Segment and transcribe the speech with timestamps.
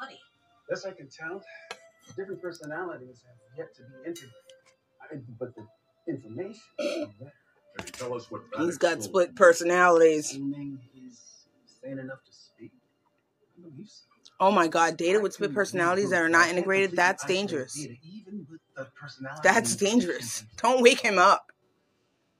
[0.00, 0.18] body.
[0.68, 1.42] Best I can tell,
[2.16, 4.34] different personalities have yet to be integrated.
[5.00, 5.66] I, but the
[6.12, 7.32] information is there.
[7.76, 10.30] Can you tell us what He's Radix got split personalities.
[10.30, 11.20] Assuming he's
[11.82, 12.70] sane enough to speak.
[13.58, 14.04] I believe so.
[14.40, 17.74] Oh my god, data with split personalities that are not integrated, that's dangerous.
[17.74, 20.44] data, even with the personality That's dangerous.
[20.60, 21.52] Don't wake him up.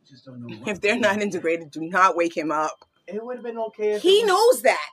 [0.01, 2.85] We just don't know what If they're not integrated, do not wake him up.
[3.07, 4.89] It would have been okay He knows that.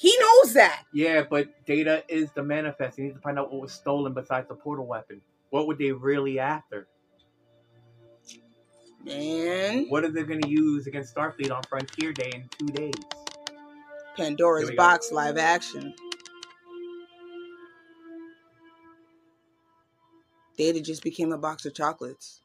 [0.00, 0.84] He knows that.
[0.94, 2.96] Yeah, but data is the manifest.
[2.96, 5.20] He needs to find out what was stolen besides the portal weapon.
[5.50, 6.88] What were they really after?
[9.04, 12.94] Man, What are they going to use against Starfleet on Frontier Day in two days?
[14.16, 14.76] Pandora's we go.
[14.76, 15.92] Box live action.
[20.56, 22.40] Data just became a box of chocolates.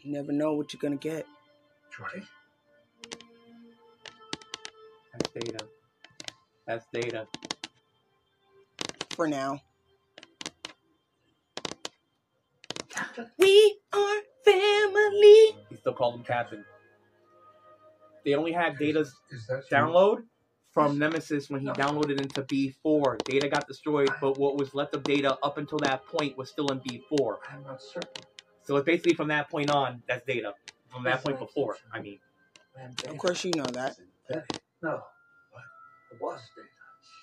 [0.00, 1.24] You never know what you're gonna get.
[1.96, 2.24] Geordi?
[5.36, 5.66] That's data.
[6.66, 7.26] That's data.
[9.14, 9.60] For now.
[13.38, 15.56] We are family.
[15.68, 16.64] He still called him Captain.
[18.24, 20.22] They only had Data's Is that download
[20.72, 23.24] from Nemesis when he downloaded into B4.
[23.26, 26.70] Data got destroyed, but what was left of Data up until that point was still
[26.70, 27.36] in B4.
[27.52, 28.08] I'm not certain.
[28.62, 30.54] So it's basically from that point on, that's Data.
[30.88, 32.18] From that point before, I mean.
[33.08, 33.96] Of course, you know that.
[34.82, 35.02] No.
[36.12, 36.68] It was data.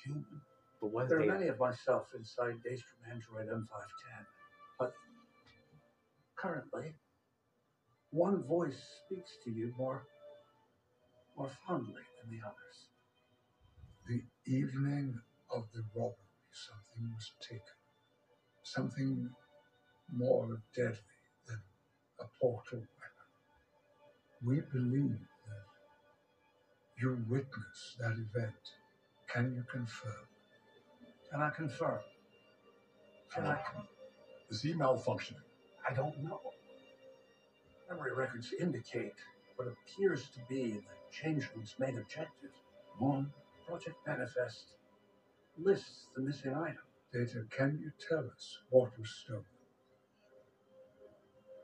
[0.06, 0.42] Human.
[0.82, 4.26] But was There are many of myself inside Daystrom Android M510,
[4.80, 4.94] but
[6.36, 6.94] currently,
[8.12, 10.06] one voice speaks to you more,
[11.38, 12.90] more fondly than the others.
[14.08, 16.18] The evening of the robbery,
[16.52, 17.80] something was taken.
[18.64, 19.30] Something
[20.12, 21.00] more deadly
[21.48, 21.62] than
[22.20, 23.30] a portal weapon.
[24.44, 25.20] We believe
[27.00, 28.54] you witnessed that event.
[29.28, 30.28] Can you confirm?
[31.32, 32.00] Can I confirm?
[33.34, 33.54] Can I?
[33.54, 33.84] Uh,
[34.50, 35.48] is he malfunctioning?
[35.90, 36.40] I don't know.
[37.90, 39.14] Memory records indicate
[39.56, 42.52] what appears to be the changeling's main objective.
[43.00, 43.32] One
[43.68, 44.66] Project Manifest
[45.58, 46.78] lists the missing item.
[47.12, 49.46] Data, can you tell us what was stolen?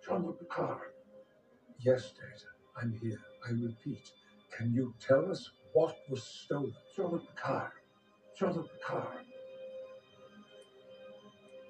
[0.06, 0.80] Jean-Luc Picard.
[1.80, 2.46] Yes, Data,
[2.80, 3.20] I'm here.
[3.48, 4.12] I repeat,
[4.56, 6.74] can you tell us what was stolen?
[6.96, 7.72] Jean-Luc Picard.
[8.38, 9.26] Jean-Luc Picard.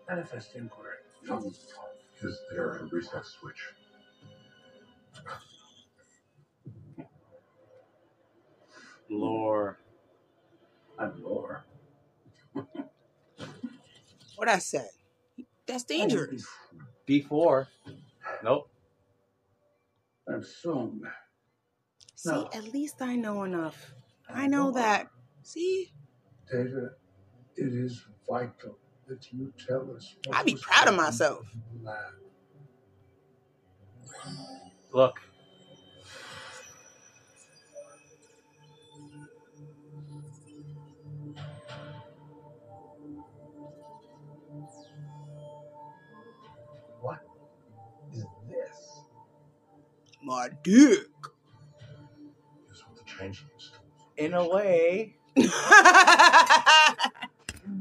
[0.08, 0.98] Manifest inquiry.
[1.26, 1.90] Jean-Luc Picard.
[2.22, 3.62] Is there a reset switch?
[9.10, 9.80] Lore.
[10.98, 11.66] I'm Lore.
[14.36, 14.90] What I said.
[15.66, 16.46] That's dangerous.
[17.08, 17.68] B4.
[18.44, 18.70] Nope.
[20.28, 21.00] I'm Soong.
[22.20, 22.50] See, No.
[22.54, 23.94] at least I know enough.
[24.28, 25.08] I know that.
[25.42, 25.94] See,
[26.52, 26.90] Data,
[27.56, 30.18] it is vital that you tell us.
[30.34, 31.46] I'd be proud of myself.
[31.54, 32.14] in the lab.
[34.92, 35.22] Look.
[47.02, 47.20] What
[48.14, 49.04] is this?
[50.22, 51.08] my dick.
[54.18, 55.16] In a way.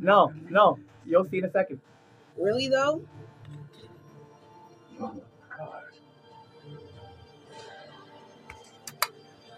[0.01, 0.79] No, no.
[1.05, 1.81] You'll see in a second.
[2.37, 3.03] really though?
[4.97, 5.25] Jean-Luc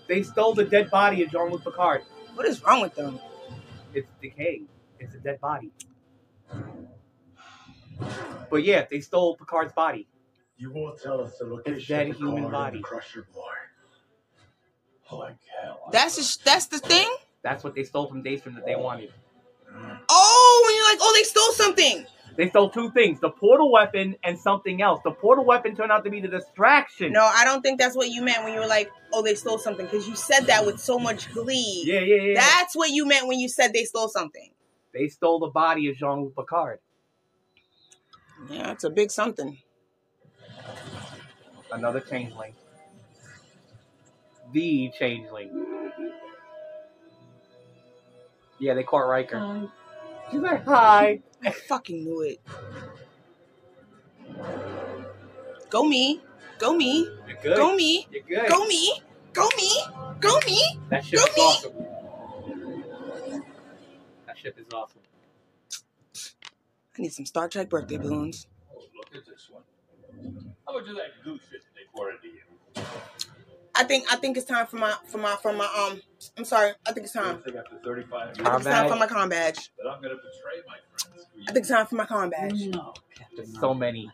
[0.08, 2.02] They stole the dead body of Jean Luc Picard.
[2.34, 3.20] What is wrong with them?
[3.92, 4.66] It's decaying.
[4.98, 5.70] It's a dead body.
[8.50, 10.08] But yeah, they stole Picard's body.
[10.56, 12.76] You won't tell us the location dead of human Picard body.
[12.76, 13.42] and the Crusher boy.
[15.16, 15.22] Like hell.
[15.22, 15.36] I-
[15.93, 17.09] That's just that's the thing.
[17.43, 19.12] That's what they stole from Daystrom that they wanted.
[20.09, 22.06] Oh, when you're like, oh, they stole something.
[22.37, 25.00] They stole two things: the portal weapon and something else.
[25.04, 27.12] The portal weapon turned out to be the distraction.
[27.12, 29.59] No, I don't think that's what you meant when you were like, oh, they stole
[29.59, 31.82] something, because you said that with so much glee.
[31.84, 32.34] Yeah, yeah, yeah.
[32.34, 34.51] That's what you meant when you said they stole something.
[34.92, 36.78] They stole the body of Jean Luc Picard.
[38.48, 39.59] Yeah, it's a big something.
[41.71, 42.54] Another changeling.
[44.52, 45.66] The changeling.
[48.58, 49.36] Yeah, they caught Riker.
[49.38, 49.72] Um,
[50.30, 51.20] She's like, hi.
[51.44, 52.41] I fucking knew it.
[55.70, 56.20] Go me.
[56.58, 57.08] Go me.
[57.26, 57.56] You're good.
[57.56, 58.06] Go me.
[58.10, 58.48] You're good.
[58.50, 59.02] Go me.
[59.32, 59.70] Go me.
[60.20, 60.60] Go me.
[60.91, 61.42] That ship is Go me.
[61.42, 61.72] awesome.
[64.26, 65.00] That ship is awesome.
[66.98, 68.47] I need some Star Trek birthday balloons.
[68.74, 69.62] Oh, look at this one.
[70.66, 72.42] How much of that goose shit they poured into you?
[73.80, 76.03] I think I think it's time for my for my for my um.
[76.36, 76.72] I'm sorry.
[76.86, 77.41] I think it's time.
[77.42, 79.71] think after 35 I think it's time for my con badge.
[79.78, 81.27] that I'm going to betray my friends.
[81.32, 81.41] for.
[81.48, 82.60] I think it's time for my con badge.
[82.66, 82.92] No,
[83.34, 84.10] There's so many.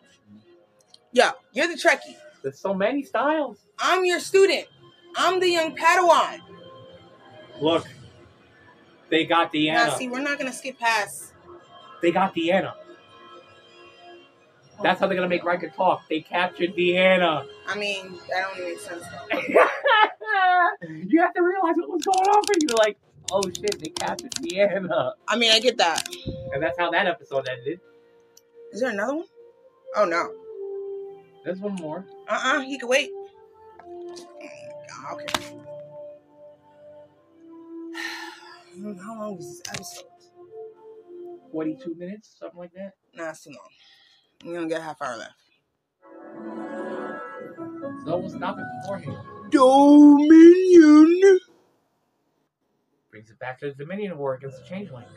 [1.11, 2.15] Yo, you're the Trekkie.
[2.41, 3.57] There's so many styles.
[3.77, 4.67] I'm your student.
[5.17, 6.39] I'm the young Padawan.
[7.59, 7.87] Look,
[9.09, 9.97] they got Now, Deanna.
[9.97, 11.33] see, we're not gonna skip past.
[12.01, 12.73] They got Deanna.
[14.81, 16.07] That's how they're gonna make Riker talk.
[16.07, 17.47] They captured Deanna.
[17.67, 19.03] I mean, that don't make sense
[21.07, 22.67] you have to realize what was going on for you.
[22.77, 22.97] Like,
[23.31, 25.13] oh shit, they captured Deanna.
[25.27, 26.07] I mean, I get that.
[26.53, 27.79] And that's how that episode ended.
[28.71, 29.25] Is there another one?
[29.95, 30.31] Oh no.
[31.43, 32.05] There's one more.
[32.27, 33.09] Uh uh he can wait.
[33.13, 35.25] Oh, Okay.
[39.03, 40.03] How long is this episode?
[41.51, 42.93] 42 minutes, something like that.
[43.15, 43.69] Nah, it's too long.
[44.43, 45.33] We're gonna get half hour left.
[48.05, 49.17] So we'll stop it beforehand.
[49.51, 51.39] Dominion.
[53.11, 55.07] Brings it back to the Dominion War against the Changelings.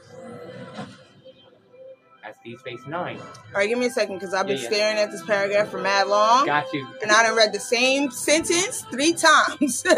[2.23, 3.19] That's D Space Nine.
[3.19, 4.69] All right, give me a second because I've been Yeah, yeah.
[4.69, 6.87] staring at this paragraph for mad long, Got you.
[7.03, 9.85] and I done read the same sentence three times.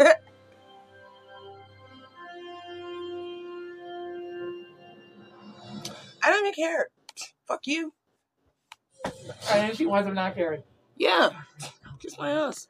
[6.25, 6.87] I don't even care.
[7.47, 7.93] Fuck you.
[9.51, 10.63] And she winds up not caring.
[10.97, 11.29] Yeah,
[11.99, 12.67] kiss my ass.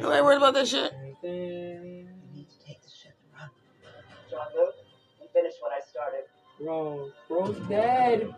[0.00, 0.92] Nobody worried about that shit.
[1.22, 3.50] You need to take the ship and run.
[4.30, 4.74] John Luke,
[5.20, 6.24] you finished what I started.
[6.60, 8.34] Bro, bro's dead.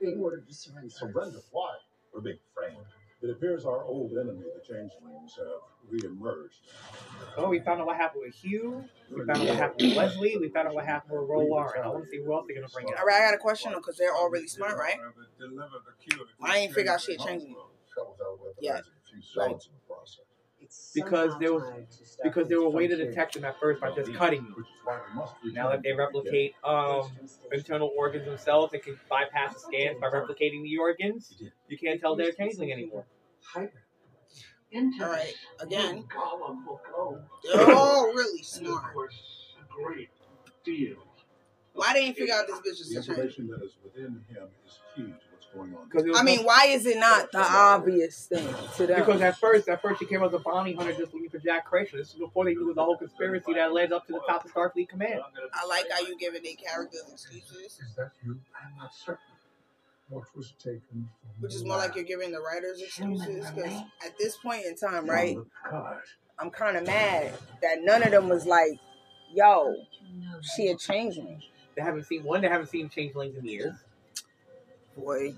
[0.00, 0.90] Being ordered to surrender.
[0.90, 1.38] Surrender?
[1.52, 1.76] Why?
[2.12, 2.76] We're being framed.
[3.24, 5.46] It appears our old enemy, the Changelings, have
[5.88, 6.60] re-emerged.
[7.38, 8.84] Oh, we found out what happened with Hugh.
[9.10, 10.36] We found out what happened with Leslie.
[10.38, 11.72] We found out what happened with Rolar.
[11.74, 12.94] And I want to see who else they're gonna bring in.
[12.98, 14.96] All right, I got a question though, because they're all really smart, right?
[16.42, 17.56] I ain't figure out shit changing.
[17.94, 18.78] Shut without weaponizing Yeah.
[18.78, 20.20] a few cells in the process.
[20.60, 23.34] It's Because somehow there was- tied to stuff Because they were a way to detect
[23.34, 24.54] them at first by just cutting you.
[24.54, 27.10] Which is why we must Now that they replicate um
[27.52, 31.40] internal organs themselves, they can bypass the scans by replicating the organs.
[31.68, 33.04] You can't tell they're changing anymore.
[33.52, 33.82] Hyper.
[34.72, 37.20] Into All right, again, Gollum will go.
[37.44, 38.92] they're all really smart.
[39.70, 40.08] Great
[40.64, 40.96] deal.
[41.74, 42.62] Why they ain't figure out this bitch
[42.92, 45.88] The is a information that is within him is key to what's going on.
[45.88, 48.46] Because I mean, why is it not the obvious thing
[48.76, 48.98] to them?
[49.00, 51.66] Because at first, at first she came as a bounty hunter just looking for Jack
[51.66, 51.96] Crusher.
[51.96, 54.52] This is before they knew the whole conspiracy that led up to the top of
[54.52, 55.20] Starfleet Command.
[55.52, 58.40] I like how you giving their characters excuses, Is that you?
[58.60, 59.20] I'm not certain.
[60.08, 60.80] What was taken
[61.20, 63.50] from which is more like you're giving the writers excuses.
[63.50, 65.36] Because at this point in time, right,
[66.38, 67.32] I'm kind of mad
[67.62, 68.78] that none of them was like,
[69.32, 69.74] "Yo,
[70.12, 71.42] You know she a changeling."
[71.76, 72.40] They haven't seen one.
[72.42, 73.74] They haven't seen changelings in years.
[74.96, 75.34] Boy.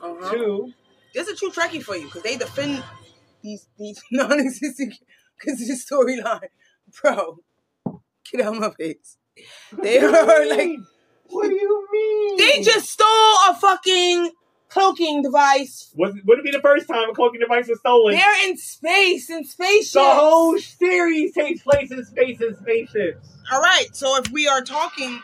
[0.00, 0.32] Uh-huh.
[0.32, 0.72] Two,
[1.14, 2.82] This is a true Trekkie for you because they defend
[3.42, 4.94] these these non-existent
[5.38, 6.48] because this storyline,
[7.00, 7.38] bro.
[8.30, 9.18] Get out of my face.
[9.82, 10.78] They are like
[11.26, 12.36] what do you mean?
[12.36, 13.06] they just stole
[13.50, 14.30] a fucking
[14.72, 15.90] cloaking device.
[15.94, 18.14] Was, wouldn't it be the first time a cloaking device was stolen.
[18.14, 19.92] They're in space in spaceships.
[19.92, 23.28] The whole series takes place in space and spaceships.
[23.50, 25.20] All right, so if we are talking,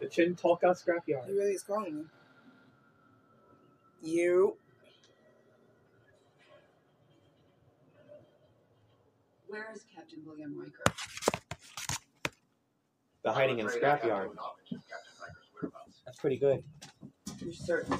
[0.00, 1.26] The Chin'toka Scrapyard.
[1.26, 2.04] he really is calling me.
[4.02, 4.56] You.
[9.48, 10.92] Where is Captain William Riker?
[13.22, 14.28] The hiding in Scrapyard.
[16.04, 16.62] That's pretty good.
[17.40, 17.98] You're certain?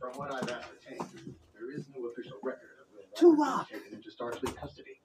[0.00, 3.66] From what I've ascertained, there is no official record of Will loud.
[3.70, 5.00] being taken into Starfleet custody.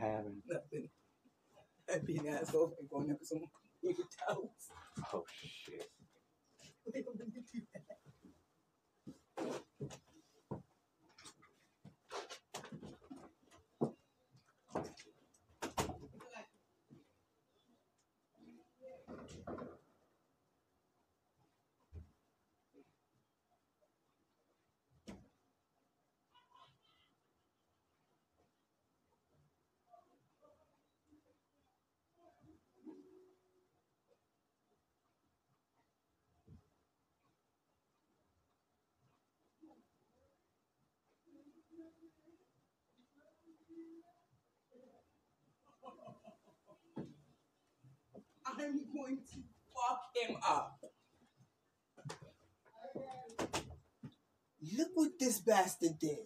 [0.00, 0.42] Happened?
[0.48, 0.88] Nothing.
[1.92, 3.40] I'd be an asshole and going up with some
[3.84, 4.70] paper towels.
[5.12, 5.90] Oh shit.
[6.92, 7.82] Don't let me do that.
[48.46, 49.42] I'm going to
[49.74, 50.78] fuck him up.
[54.76, 56.18] Look what this bastard did.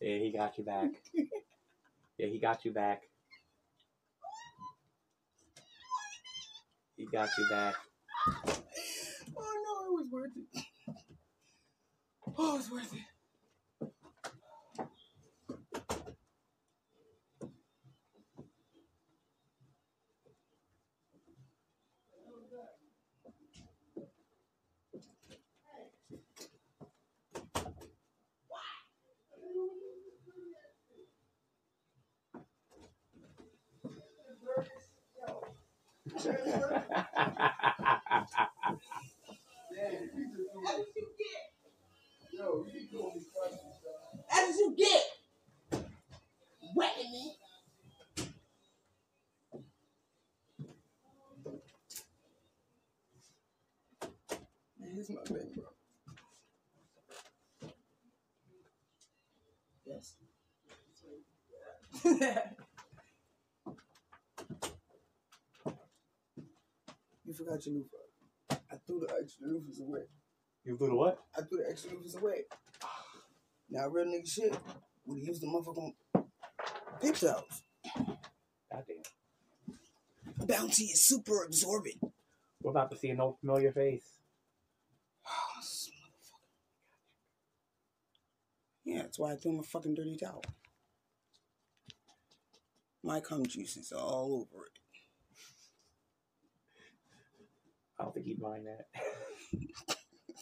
[0.00, 0.90] Yeah, he got you back.
[2.18, 3.02] yeah, he got you back.
[6.96, 7.74] He got you back.
[9.36, 10.64] Oh no, it was worth it.
[12.36, 13.00] Oh, it was worth it.
[44.30, 45.02] That's what you get.
[46.74, 47.36] Wetting me.
[54.78, 55.64] Man, here's my baby, bro.
[59.86, 60.14] Yes.
[67.24, 67.96] you forgot your loofah.
[68.70, 70.02] I threw the extra loofahs away.
[70.64, 71.18] you threw the what?
[71.36, 72.42] I threw the extra loofahs away.
[73.70, 74.56] Now, real nigga shit
[75.06, 75.94] would use the motherfucking
[77.00, 77.62] towels.
[78.70, 79.02] Goddamn.
[80.46, 82.00] Bounty is super absorbent.
[82.62, 84.06] We're about to see an old familiar face.
[88.84, 90.42] Yeah, that's why I threw my fucking dirty towel.
[93.12, 94.72] My cum juices all over it.
[98.00, 98.86] I don't think he'd mind that.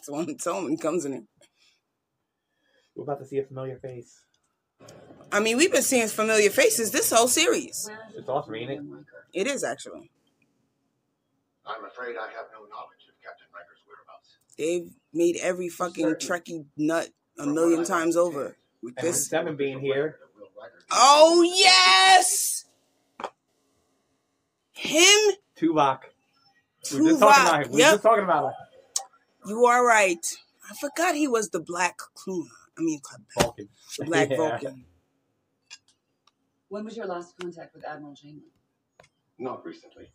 [0.02, 1.24] So I'm telling him comes in it.
[2.94, 4.20] We're about to see a familiar face.
[5.32, 7.86] I mean, we've been seeing familiar faces this whole series.
[7.88, 8.80] Where is It's awesome, ain't it?
[9.34, 10.10] It is actually.
[11.66, 14.38] I'm afraid I have no knowledge of Captain Riker's whereabouts.
[14.56, 16.28] They've made every fucking Certain.
[16.28, 18.56] Trekkie nut a From million times over.
[18.80, 19.26] With And this.
[19.28, 20.20] Seven being here.
[20.60, 22.64] Will Oh yes,
[24.72, 25.34] him.
[25.56, 26.00] Tuvok.
[26.92, 27.68] We were just talking about him.
[27.70, 28.52] We were Yep, just talking about him.
[29.46, 30.26] you are right.
[30.70, 32.48] I forgot he was the black Kluna.
[32.78, 33.00] I mean,
[33.38, 33.68] Vulcan.
[33.98, 34.36] the black Yeah.
[34.36, 34.84] Vulcan.
[36.68, 38.42] When was your last contact with Admiral Janeway?
[39.38, 40.12] Not recently.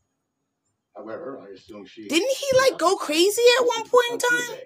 [0.95, 2.07] However, I assume she.
[2.07, 4.57] Didn't he like go crazy at one point in On time?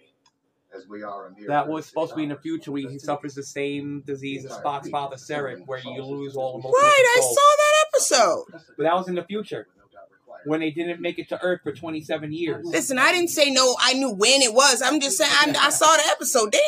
[0.72, 2.90] Tuesday, As we are a mere That was supposed to be in the future where
[2.90, 6.94] he suffers the same disease as Spock's father, Sarek, where you lose all emotional Right,
[6.98, 7.36] I control.
[7.36, 8.74] saw that episode.
[8.78, 11.30] But that was in the future Would no doubt require- when they didn't make it
[11.30, 12.66] to Earth for 27 years.
[12.66, 13.76] Listen, I didn't say no.
[13.80, 14.82] I knew when it was.
[14.82, 16.52] I'm just saying I, I saw the episode.
[16.52, 16.62] Damn.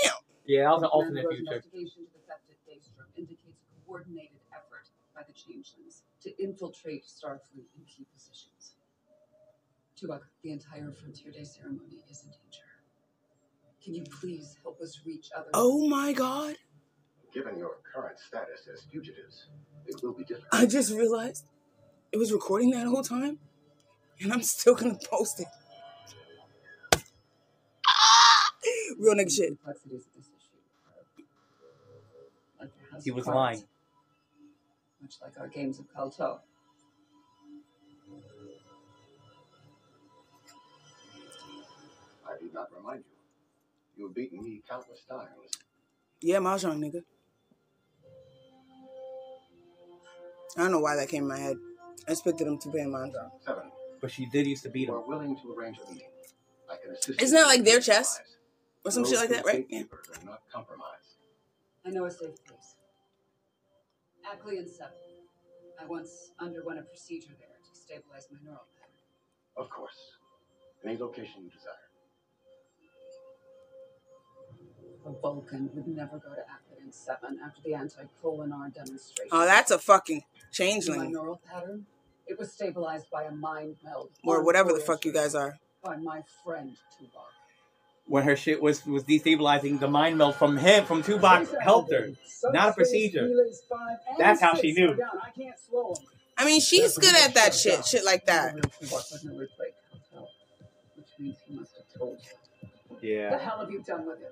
[0.45, 1.53] Yeah, that was an alternate Mando's future.
[1.53, 7.69] investigation to the theft Daystrom indicates a coordinated effort by the Changelings to infiltrate Starfleet
[7.77, 8.73] in key positions.
[9.95, 12.40] Tuvok, the entire Frontier Day ceremony is in danger.
[13.83, 15.49] Can you please help us reach others?
[15.53, 16.55] Oh my god.
[17.33, 19.47] Given your current status as fugitives,
[19.87, 20.47] it will be difficult.
[20.51, 21.45] I just realized
[22.11, 23.39] it was recording that whole time,
[24.19, 25.47] and I'm still gonna post it.
[28.99, 29.47] Real nigga shit.
[29.47, 31.25] Complexities of this issue.
[32.59, 33.63] Like the House He was Cards, lying.
[35.01, 36.39] Much like our games of kal-toh.
[42.27, 43.10] I need not remind you.
[44.01, 45.29] You have beaten me countless times.
[46.21, 47.03] Yeah, Mahjong, nigga.
[50.57, 51.57] I don't know why that came in my head.
[52.07, 53.29] I expected him to be in Mahjong.
[53.45, 53.71] Seven.
[54.01, 54.95] But she did used to beat him.
[54.95, 55.01] him.
[55.01, 56.07] are willing to arrange a meeting.
[56.67, 58.19] I can assist Isn't that like their your chess?
[58.83, 59.67] Or some Those shit like that, right?
[59.69, 59.81] Yeah.
[59.81, 61.21] are not compromised.
[61.85, 62.73] I know a safe place.
[64.25, 64.97] Ackley and Seven.
[65.79, 68.97] I once underwent a procedure there to stabilize my neural pattern.
[69.57, 70.17] Of course.
[70.83, 71.90] Any location you desire.
[75.05, 79.29] A Vulcan would never go to Ackley and 2007 after the anti-Kolinar demonstration.
[79.31, 80.99] Oh, that's a fucking changeling.
[80.99, 81.11] My changeling.
[81.11, 81.85] neural pattern.
[82.27, 84.11] It was stabilized by a mind meld.
[84.23, 85.59] Or whatever the fuck you guys are.
[85.83, 87.31] By my friend Tuvok.
[88.05, 92.11] When her shit was was destabilizing, the mind meld from him from Tuvok helped her.
[92.51, 93.29] Not a procedure.
[94.19, 94.91] That's how she knew.
[95.21, 96.05] I can't slow him.
[96.37, 97.85] I mean, she's good at that shit.
[97.85, 98.53] Shit like that.
[98.53, 99.67] The real Tuvok would never play
[100.11, 100.29] Kal-El,
[100.95, 103.29] which means he must have told you.
[103.29, 104.31] The hell have you done with him?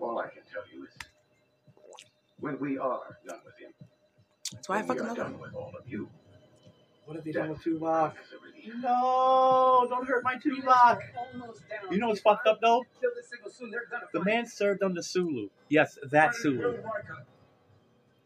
[0.00, 0.90] All I can tell you is
[2.38, 3.72] when we are done with him,
[4.52, 5.40] That's why I when fucking we love done him.
[5.40, 6.08] with all of you.
[7.04, 8.12] What have they done with Tuvok?
[8.12, 8.82] is a relief.
[8.82, 10.98] No, don't hurt my Tuvok.
[11.90, 12.84] You know what's fucked up though?
[13.00, 13.70] Kill this signal soon.
[13.70, 15.48] They're gonna The man served under Sulu.
[15.68, 16.82] Yes, that Sulu,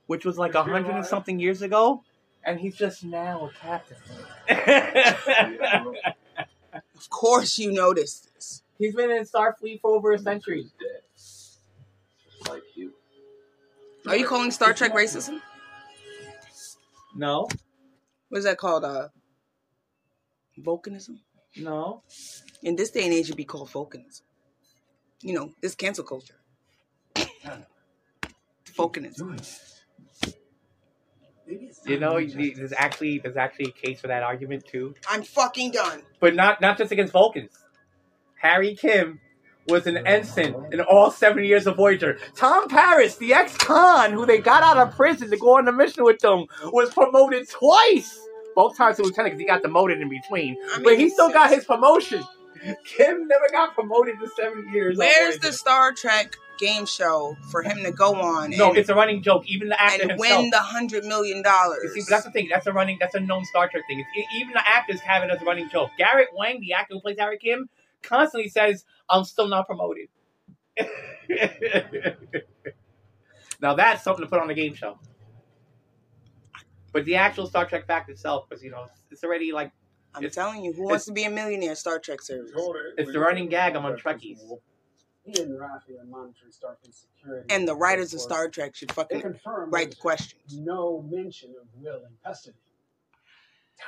[0.06, 2.02] which was like a hundred and something years ago,
[2.44, 3.96] and he's just now a captain.
[6.96, 8.62] Of course you noticed this.
[8.78, 10.66] he's been in Starfleet for over a century.
[12.44, 12.52] He's dead.
[12.52, 12.92] Just like you.
[14.06, 15.40] Are you calling Star Trek racism?
[17.16, 17.46] No,
[18.28, 18.84] What is that called?
[18.84, 19.08] Uh,
[20.60, 21.18] volcanism?
[21.56, 22.02] no.
[22.62, 24.22] In this day and age, it'd be called Vulcanism.
[25.20, 26.34] You know, this cancel culture.
[28.76, 29.38] Volcanism.
[31.86, 32.18] You know,
[32.56, 36.02] there's actually there's actually a case for that argument too, I'm fucking done.
[36.20, 37.52] but not not just against Vulcans.
[38.40, 39.20] Harry Kim
[39.66, 42.18] was an ensign in all seven years of Voyager.
[42.34, 46.04] Tom Paris, the ex-con who they got out of prison to go on a mission
[46.04, 48.20] with them, was promoted twice.
[48.54, 50.56] Both times to lieutenant because he got demoted in between.
[50.72, 52.22] I mean, But he still got his promotion.
[52.84, 54.96] Kim never got promoted in seven years.
[54.96, 58.94] Where's the Star Trek game show for him to go on No, and, it's a
[58.94, 59.42] running joke.
[59.46, 60.42] Even the actor and himself.
[60.42, 61.92] win the hundred million dollars?
[61.92, 62.48] see, but that's the thing.
[62.48, 62.96] That's a running.
[63.00, 64.04] That's a known Star Trek thing.
[64.14, 65.90] It's, even the actors have it as a running joke.
[65.98, 67.68] Garrett Wang, the actor who plays Harry Kim,
[68.02, 70.08] constantly says, "I'm still not promoted."
[73.60, 74.98] now that's something to put on the game show.
[76.92, 79.72] But the actual Star Trek fact itself, because you know, it's already like
[80.14, 81.74] I'm telling you, who wants to be a millionaire?
[81.74, 82.52] Star Trek series.
[82.96, 84.38] it's the running gag among Trekkies.
[85.24, 87.46] He and Raffi are monitoring Starfleet security.
[87.54, 90.58] And the writers of Star Trek should fucking confirm write the questions.
[90.58, 92.58] no mention of Will and custody.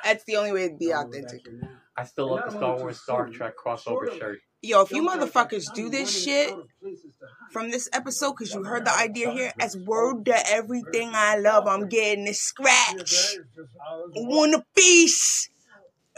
[0.03, 1.45] That's the only way to be authentic.
[1.45, 1.69] back here now.
[1.97, 4.41] I still love the Star Wars Star Trek crossover shirt.
[4.67, 7.53] Yo, if you motherfuckers do this shit out of places to hide.
[7.53, 11.69] from this episode, because you heard the idea here, as word to everything I love,
[11.69, 13.37] I'm getting a scratch.
[13.57, 15.49] I want a piece.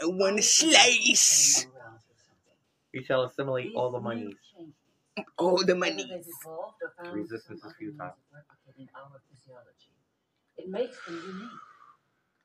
[0.01, 1.67] I want a slice.
[2.91, 4.35] We shall assimilate all the money.
[5.37, 6.09] All the money.
[7.13, 8.15] Resistance is futile.
[10.57, 11.68] It makes them unique.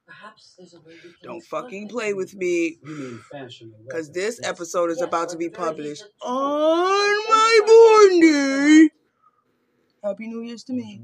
[0.07, 2.79] Perhaps there's a way we can Don't fucking play with me.
[2.85, 4.51] You mean fashion Because this yes.
[4.51, 8.88] episode is Yes, about to be published on my born day.
[10.03, 11.01] Happy New Year's to me.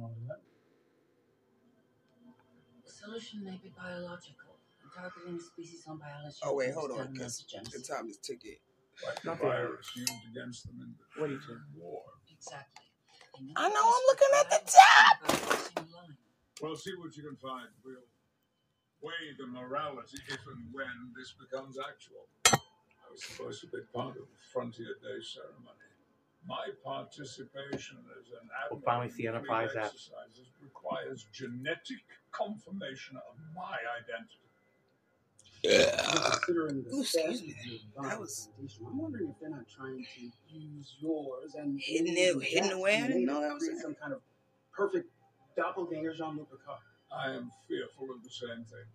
[2.84, 4.58] The solution may be biological.
[4.82, 6.36] and Targeting species on biology.
[6.44, 8.56] Oh, wait, hold on, done because the time is ticking.
[9.06, 12.02] Like the virus used against them in the What do you Trojan War.
[12.30, 12.84] Exactly.
[13.56, 16.16] I know, I'm looking at the required by crossing a line.
[16.60, 17.68] Well, see what you can find.
[17.82, 17.96] We'll
[19.02, 22.26] weigh the morality if and when this becomes actual.
[22.52, 25.76] I was supposed to be part of the Frontier Day ceremony.
[26.46, 32.00] My participation as an We'll admiral finally in see fleet Enterprise exercises requires genetic
[32.32, 34.46] confirmation of my identity.
[35.62, 37.82] Considering the Ooh, excuse me.
[37.96, 38.48] of That was-
[38.86, 42.96] I'm wondering if they're not trying to use yours and Hidden maybe it- hidden away?
[43.02, 44.22] I didn't know that was some kind of
[44.72, 45.10] perfect
[45.56, 46.80] doppelganger Jean-Luc Picard.
[47.12, 48.86] I am fearful of the same thing.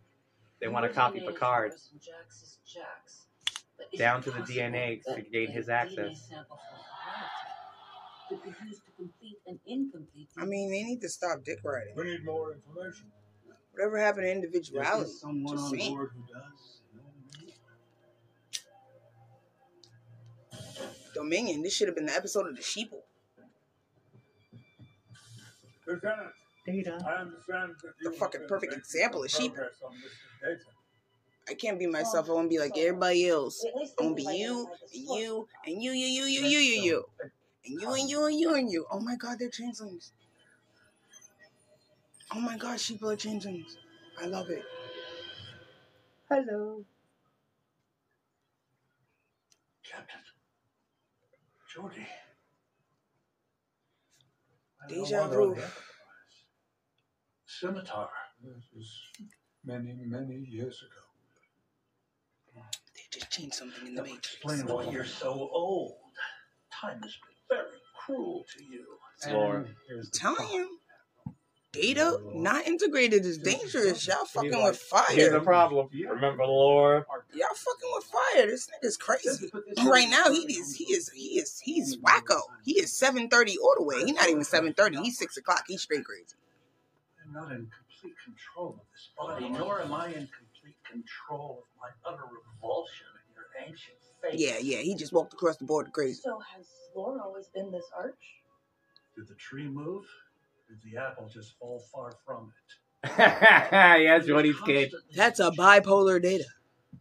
[0.61, 1.73] They want to copy Picard.
[1.73, 3.25] is Jax is Jax.
[3.97, 6.27] Down to the DNA to gain his access.
[6.29, 10.29] sample from heredity Could be used to complete an incomplete.
[10.37, 11.93] I mean, they need to stop dick riding.
[11.95, 13.07] We need more information.
[13.73, 15.09] Whatever happened to individuality?
[15.09, 15.93] is someone Just on saying.
[15.95, 16.79] board who does.
[21.13, 21.61] Dominion.
[21.63, 23.01] This should have been the episode of the sheeple.
[25.87, 26.31] Lieutenant,
[26.65, 26.97] Data.
[27.05, 29.53] I understand that The fucking perfect example some of sheep.
[29.53, 30.59] progress on this data.
[31.47, 32.29] I can't be myself.
[32.29, 33.63] I want to be like everybody else.
[33.99, 37.05] I want to be you and you and you, you, you, you, you, you, you,
[37.65, 38.85] and you and you and you and you.
[38.91, 40.11] Oh my God, they're changelings.
[42.33, 43.77] Oh my God, sheeple are changelings.
[44.19, 44.63] I love it.
[46.29, 46.83] Hello.
[49.83, 50.19] Captain.
[51.71, 52.05] Geordi.
[54.89, 55.61] Deja one vu.
[57.63, 57.73] On.
[57.73, 58.09] Scimitar.
[58.43, 58.91] This is
[59.65, 62.61] many, many years ago.
[62.95, 64.33] They just changed something in the That would matrix.
[64.35, 65.95] explain why you're so old.
[66.71, 68.85] Time has been very cruel to you.
[69.33, 69.57] Lore.
[69.57, 70.55] And here's the telling problem.
[70.59, 70.79] you.
[71.71, 74.07] Data not integrated is dangerous.
[74.07, 75.43] Y'all fucking He's with like, Here's the fire.
[75.43, 75.89] problem.
[75.93, 77.05] Remember the lore.
[77.33, 78.47] Y'all fucking with fire.
[78.47, 79.51] This nigga's crazy.
[79.85, 82.39] Right now, he is he is he is he's wacko.
[82.63, 84.05] He is seven thirty all the way.
[84.05, 84.97] He's not even seven thirty.
[85.01, 85.63] He's six o'clock.
[85.67, 86.23] He's straight crazy.
[87.35, 91.81] I'm not in complete control of this body, nor am I in complete control of
[91.81, 94.39] my utter revulsion at your ancient faith.
[94.39, 94.81] Yeah, yeah.
[94.81, 96.21] He just walked across the border crazy.
[96.23, 98.13] So has Lore always been this arch?
[99.17, 100.05] Did the tree move?
[100.69, 103.09] Did the apple just fall far from it?
[103.17, 104.93] yeah, Geordi's kid.
[105.13, 106.45] That's a bipolar data.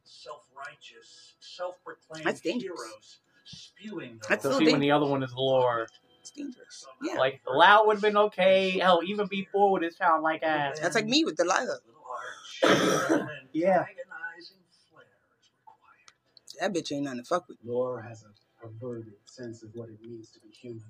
[0.03, 2.81] Self-righteous, self-proclaimed That's dangerous.
[2.81, 5.87] heroes spewing their That's So so see, when the other one is lore.
[6.35, 6.87] It's dangerous.
[7.03, 7.14] Yeah.
[7.18, 8.70] Like Lal would have been okay.
[8.79, 10.79] Hell, even before with his childlike ass.
[10.81, 11.79] That's like me with Delilah.
[11.87, 12.61] little arch,
[13.11, 13.81] an Yeah.
[13.81, 14.59] antagonizing
[14.90, 15.05] flare
[15.40, 16.61] is required.
[16.61, 17.59] That bitch ain't nothing to fuck with.
[17.64, 20.83] Lore has a perverted sense of what it means to be human.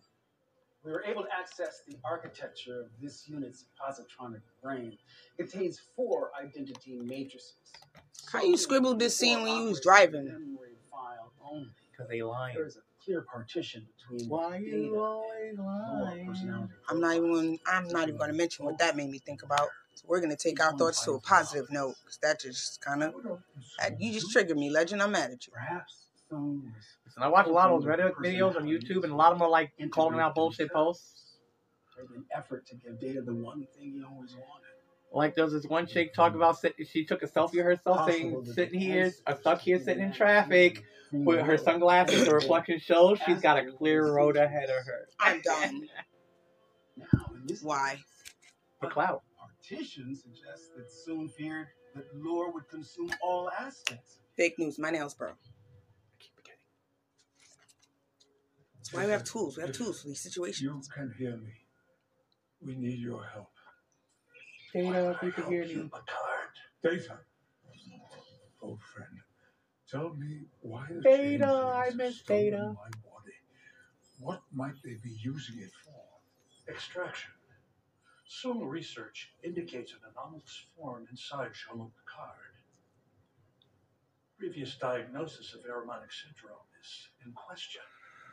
[0.84, 4.98] We were able to access the architecture of this unit's positronic brain.
[5.38, 7.54] It contains four identity matrices.
[8.30, 10.26] How you scribbled this scene when you was driving?
[10.26, 11.70] Memory file only.
[11.90, 12.54] Because they lying.
[13.06, 16.68] There's a clear partition between Why you always lying?
[16.88, 17.58] I'm not even.
[17.66, 19.68] I'm not even gonna mention what oh, that made me think about.
[19.94, 23.02] So we're gonna take our oh thoughts to a positive note, cause that just kind
[23.02, 23.14] of.
[23.98, 25.02] You just triggered me, legend.
[25.02, 25.52] I'm mad at you.
[25.52, 26.72] Perhaps some
[27.04, 29.32] was And I watch a lot of those Reddit videos on YouTube, and a lot
[29.32, 31.36] of them are like calling out bullshit posts.
[31.96, 34.63] made an effort to give data the one thing he always wanted.
[35.14, 36.42] Like there's this one chick talking mm-hmm.
[36.42, 40.02] about sit- she took a selfie of herself saying sitting here, I'm stuck here sitting
[40.02, 42.24] in traffic with her sunglasses.
[42.26, 45.08] The reflection shows she's got a clear road ahead of her.
[45.20, 45.88] I'm done.
[46.96, 47.98] Now, in this Why?
[48.80, 49.22] For clout.
[49.38, 54.18] partition suggests that Soong feared that lore would consume all aspects.
[54.36, 54.80] Fake news.
[54.80, 55.30] My nails, bro.
[58.76, 59.56] That's why we have tools.
[59.56, 60.60] We have tools for these situations.
[60.60, 60.88] You situations.
[60.88, 61.52] can hear me.
[62.60, 63.53] We need your help.
[64.74, 65.82] Data, if you could hear You me.
[65.84, 66.52] Picard.
[66.82, 67.18] Data.
[68.60, 69.20] Old friend,
[69.90, 72.74] tell me why the Data, changelings I have miss Data.
[72.74, 73.34] My body.
[74.18, 76.72] What might they be using it for?
[76.72, 77.30] Extraction.
[78.26, 82.54] Some research indicates an anomalous form inside Jean-Luc Picard.
[84.38, 87.82] Previous diagnosis of Irumodic syndrome is in question.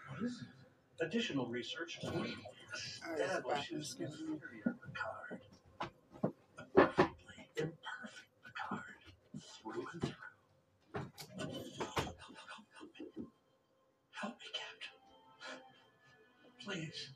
[0.10, 1.06] What is it?
[1.06, 2.00] Additional research
[3.20, 5.42] establishes inferior Picard.
[16.64, 17.10] Please.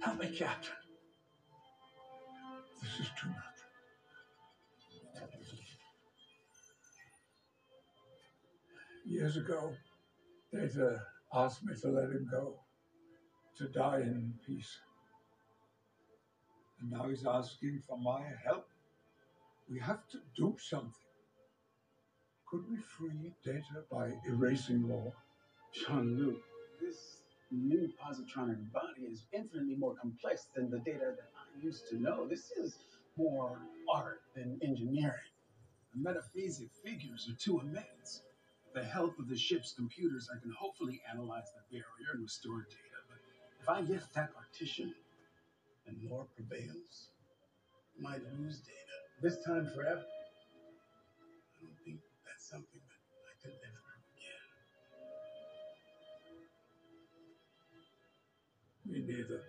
[0.00, 0.72] Help me, Captain.
[2.80, 3.44] This is too much.
[9.04, 9.72] Years ago,
[10.52, 11.00] Data
[11.34, 12.60] uh, asked me to let him go,
[13.56, 14.78] to die in peace.
[16.80, 18.68] And now he's asking for my help.
[19.68, 20.92] We have to do something.
[22.46, 25.14] Could we free Data by erasing Lore?
[25.72, 26.40] Jean Luc,
[26.80, 27.17] this
[27.54, 32.26] new positronic body is infinitely Lore complex than the data that I used to know.
[32.26, 32.76] This is
[33.16, 33.58] more
[33.92, 35.32] art than engineering.
[35.94, 38.22] The metaphasic figures are too immense.
[38.64, 42.66] With the help of the ship's computers, I can hopefully analyze the barrier and restore
[42.68, 42.98] data.
[43.08, 43.18] But
[43.62, 44.94] if I lift that partition
[45.86, 47.08] and more prevails,
[47.98, 48.96] I might lose data.
[49.22, 50.04] This time forever.
[50.04, 53.87] I don't think that's something that I could live
[59.08, 59.40] neither.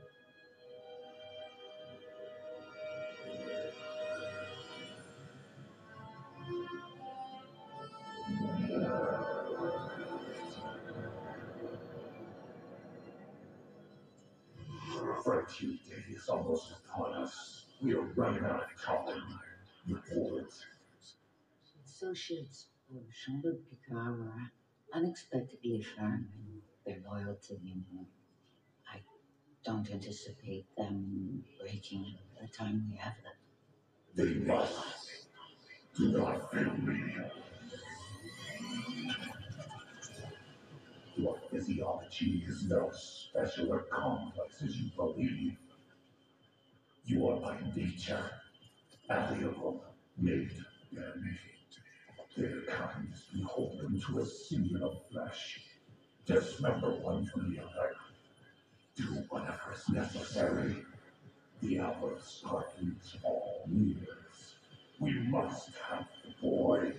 [15.24, 17.66] Frontier Day is almost upon us.
[17.82, 19.40] We are running out of time.
[19.90, 20.54] Report.
[21.86, 24.52] Associates of Jean-Luc Picard were
[24.94, 28.08] unexpectedly firm in their loyalty in him.
[29.70, 32.04] Don't anticipate them breaking
[32.42, 33.38] the time we have left.
[34.16, 35.28] They must.
[35.96, 37.00] Do not fail me.
[41.18, 45.56] Your physiology is as special or complex as you believe.
[47.06, 48.28] You are by nature
[49.08, 49.84] malleable,
[50.18, 50.50] made
[50.92, 51.38] made.
[52.36, 55.62] Their kind is beholden to a singular flesh.
[56.26, 57.99] Dismember one from the other.
[59.00, 60.76] Do whatever is necessary.
[61.62, 64.56] The hour of Starfleet's all nears.
[65.00, 66.92] We must have the boy.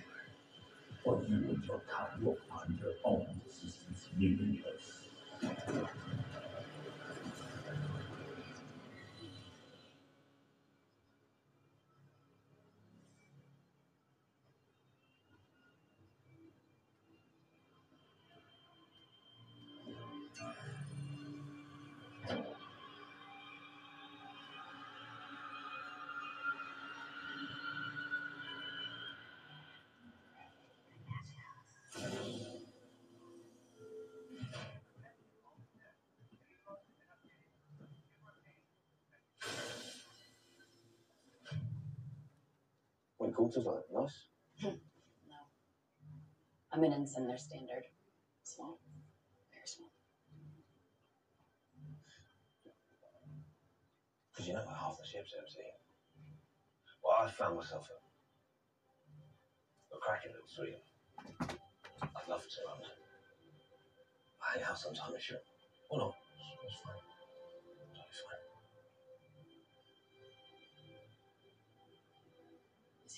[1.03, 5.05] Or you and your kind will find your own existence meaningless.
[43.57, 44.23] Are nice.
[44.63, 44.71] no.
[46.71, 47.83] I'm an ensign, their standard.
[48.43, 48.79] Small.
[49.51, 49.89] Very small.
[54.31, 55.59] Because you know half the ship's empty.
[57.03, 60.79] Well, I found myself a, a cracking little suite.
[62.01, 62.61] I'd love to.
[62.71, 62.79] Um,
[64.39, 65.39] hang out sometime if you're.
[65.91, 66.13] Oh no,
[66.63, 67.10] it's fine.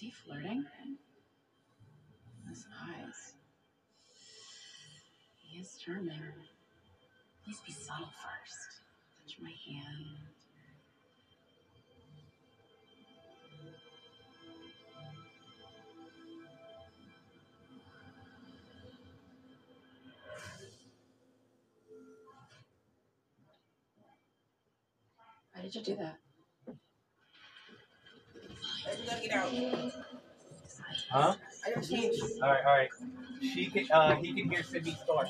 [0.04, 0.66] He flirting?
[2.50, 3.36] His eyes.
[5.42, 6.20] He is charming.
[7.46, 8.82] Please be subtle first.
[9.22, 10.18] Touch my hand.
[25.54, 26.18] Why did you do that?
[28.86, 29.52] You gotta get out.
[31.10, 31.36] Huh?
[31.66, 32.20] I gotta change.
[32.42, 32.90] All right, all right.
[33.42, 33.88] She can.
[33.92, 35.28] Uh, he can hear Sydney start.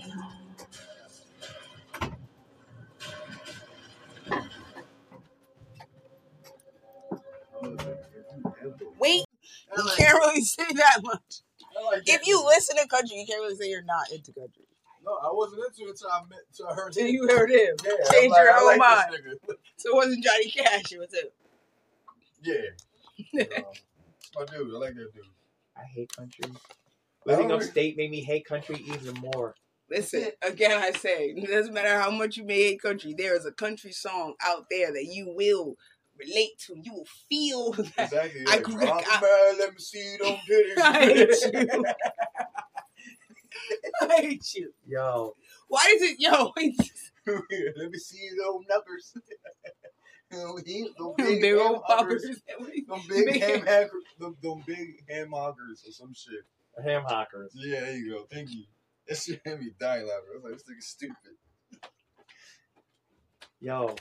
[9.00, 9.26] Wait,
[9.78, 11.42] you can't really say that much.
[12.06, 14.64] If you listen to country, you can't really say you're not into country.
[15.06, 17.14] No, I wasn't into it until I met, until I heard Till him.
[17.14, 17.76] you heard him.
[17.84, 19.04] Yeah, I Change like, your I whole like mind.
[19.12, 19.56] this nigga.
[19.76, 21.30] So it wasn't Johnny Cash, it was him.
[22.42, 22.56] Yeah.
[23.20, 23.64] Um,
[24.36, 25.24] my dude, I like that dude.
[25.78, 26.46] I hate country.
[27.26, 29.56] Living upstate made me hate country even more.
[29.90, 33.46] Listen, again, I say, it doesn't matter how much you may hate country, there is
[33.46, 35.76] a country song out there that you will
[36.18, 36.76] relate to.
[36.82, 37.94] You will feel that.
[37.98, 38.44] Exactly.
[38.48, 40.78] I Like, grew "Rock I- let me see them titties.
[40.78, 41.86] I hate you.
[44.02, 44.74] I hate you.
[44.88, 45.36] Yo,
[45.68, 49.14] Why is it, yo, let me see them knuckers.
[50.34, 52.24] Them big, them them big, big ham old poppers.
[52.24, 52.68] Them
[53.10, 56.44] big, Big ham ham- hacker, them, them big ham hoggers or some shit.
[56.84, 57.52] ham hockers.
[57.56, 58.28] Yeah, there you go.
[58.32, 58.64] Thank you.
[59.08, 60.26] That shit had me dying laughing.
[60.32, 61.38] I was like, this nigga's stupid.
[63.60, 63.96] Yo.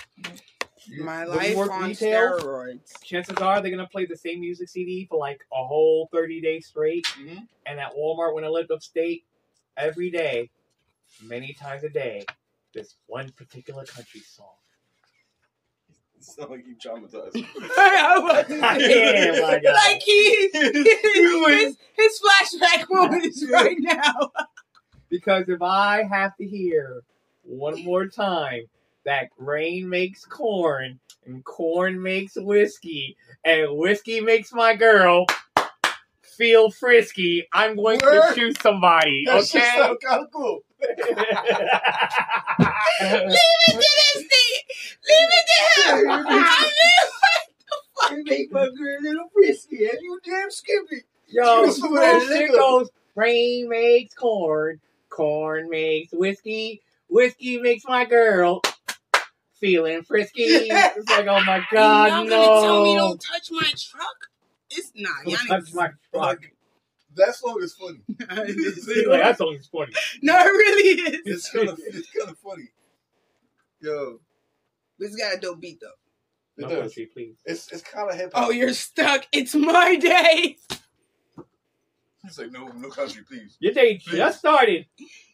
[0.98, 2.42] My Little life on details?
[2.42, 3.02] steroids.
[3.04, 6.66] Chances are they're gonna play the same music CD for like a whole thirty days
[6.66, 7.04] straight.
[7.06, 7.38] Mm-hmm.
[7.66, 9.24] And at Walmart, when I lived upstate,
[9.76, 10.50] every day,
[11.22, 12.24] many times a day,
[12.74, 14.54] this one particular country song.
[16.37, 17.35] Sound like you traumatized.
[17.78, 18.80] I was about
[19.62, 24.30] Yeah, like he, his, his flashback moment is right now.
[25.08, 27.02] Because if I have to hear
[27.42, 28.62] one more time
[29.04, 35.26] that grain makes corn and corn makes whiskey and whiskey makes my girl
[36.22, 38.28] feel frisky, I'm going Word.
[38.28, 39.24] to shoot somebody.
[39.26, 39.61] That Okay?
[39.76, 40.61] sound kind of cool.
[40.80, 40.98] Leave
[43.68, 44.51] it to this thing.
[45.08, 46.10] Leave it to him.
[46.10, 46.62] I
[48.10, 51.02] mean, You make my girl a little frisky and you damn skippy.
[51.28, 57.58] Yo, Give me some that that shit goes grain makes corn, corn makes whiskey, whiskey
[57.58, 58.60] makes my girl
[59.60, 60.42] feeling frisky.
[60.44, 62.30] It's like, oh my god, y'all no.
[62.30, 64.28] gonna tell me don't touch my truck?
[64.70, 66.38] It's nah, y'all Don't touch my truck.
[67.14, 68.00] That song is funny.
[69.08, 69.92] Like, that song is funny.
[70.22, 71.20] No, it really is.
[71.24, 72.68] It's kind of it's kind of funny.
[73.80, 74.20] Yo,
[75.02, 75.88] This got a dope beat though.
[76.56, 76.78] it No does.
[76.80, 77.36] country, please.
[77.44, 78.46] It's it's kind of hip hop.
[78.46, 79.26] Oh, you're stuck.
[79.32, 80.56] It's my day.
[82.24, 83.56] He's like, no, no country, please.
[83.58, 84.86] Your day just started.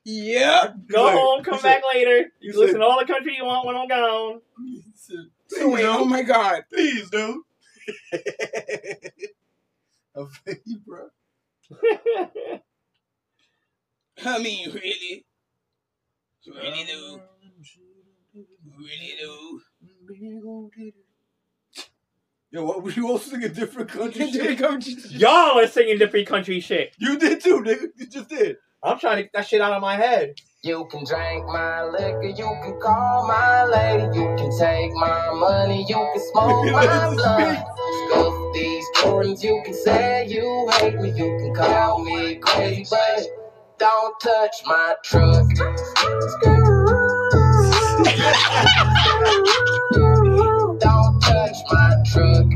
[0.04, 0.74] Yep.
[0.90, 2.30] Go He's like- home, come back said- later.
[2.40, 4.40] he You said- listen to all the country you want when I'm gone.
[4.94, 6.62] Said, So wait, oh my god.
[6.72, 7.36] please, dude.
[10.16, 11.08] I feel you, bro.
[14.24, 15.26] I mean, really,
[16.46, 17.20] really do,
[18.78, 19.60] really do.
[22.50, 25.10] Yo, what were you all singing different country shit?
[25.12, 26.94] Y'all are singing different country shit.
[26.98, 27.88] You did too, nigga.
[27.96, 28.56] You just did.
[28.82, 30.34] I'm trying to get that shit out of my head.
[30.62, 35.84] You can drink my liquor, you can call my lady, you can take my money,
[35.88, 37.64] you can smoke my blood.
[38.08, 43.26] Scuff these Jordans, you can say you hate me, you can call me crazy, but
[43.78, 46.57] don't touch my truck.
[50.80, 52.46] Don't touch my truck.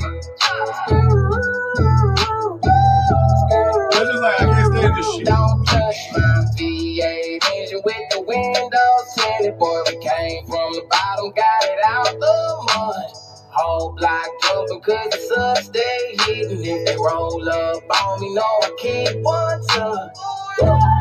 [3.91, 5.27] That's just like, I can't stand this shit.
[5.27, 9.59] Don't touch my V8 engine with the windows tinted.
[9.59, 13.13] Boy, we came from the bottom, got it out the mud.
[13.51, 16.59] Whole block jumping cause the subs stay hidden.
[16.65, 20.15] If they roll up on me, no, I keep one tuck.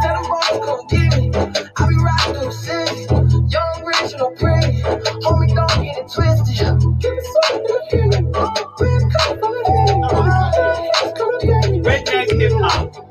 [0.03, 1.31] Tell them boys come get me.
[1.77, 2.53] I be riding through the
[4.11, 4.35] bitch gon'
[5.21, 6.55] Homie, don't get it twisted.
[6.99, 8.17] Give me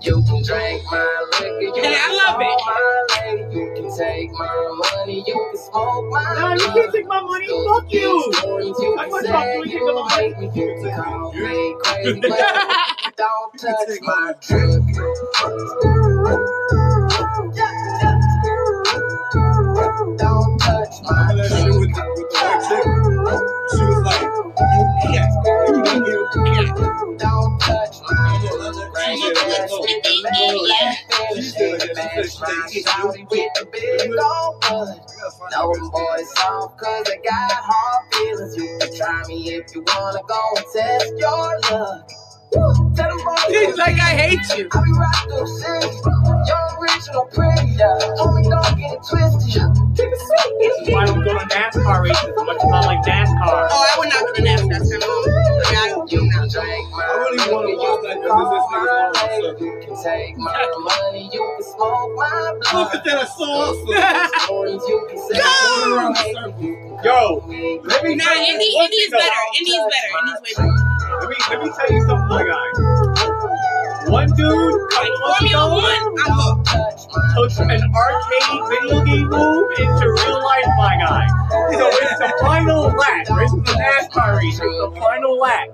[0.03, 1.61] You can drink my liquor.
[1.61, 2.47] You and I love it.
[2.67, 3.43] My lady.
[3.55, 5.19] You can take my money.
[5.27, 7.47] You can smoke my No, you can't take my money.
[7.47, 8.01] Fuck you.
[8.01, 9.33] you I want to
[9.69, 9.79] you.
[9.79, 10.47] You hate me.
[10.55, 12.21] You can call me crazy.
[13.17, 14.83] Don't touch my drip.
[37.31, 38.57] Got hard feelings.
[38.57, 42.11] You can try me if you wanna go and test your luck.
[42.53, 44.69] Woo, Tell them boys He's like, I hate you.
[44.73, 45.87] I be right through six.
[46.51, 47.79] Young, rich, no pretty.
[48.19, 49.63] Homie, don't get it twisted.
[49.97, 50.51] Keep it sweet.
[50.59, 53.69] This is why I don't go to NASCAR races as much as I like NASCAR.
[53.71, 55.40] Oh, I would not go to NASCAR.
[56.11, 56.59] That's kind of I mean, I do
[56.93, 57.05] not.
[57.05, 61.41] I really want to watch that because this nigga's You can take my money, you
[61.41, 62.75] can smoke my blood.
[62.75, 63.75] Look at that, I saw
[64.47, 65.39] Stories you can say.
[67.05, 67.45] Yo,
[67.85, 69.25] let me Nah, tell you Indy, one Indy is better.
[69.59, 70.11] Indy is better.
[70.19, 71.21] Indy's way better.
[71.21, 73.30] Let me let me tell you something, my guy.
[74.11, 76.17] One dude, months Formula One,
[77.37, 81.29] took an arcade video game move into real life, my guy.
[81.73, 83.21] So it's the final lap.
[83.21, 84.59] Is the NASCAR race.
[84.59, 85.69] The final lap.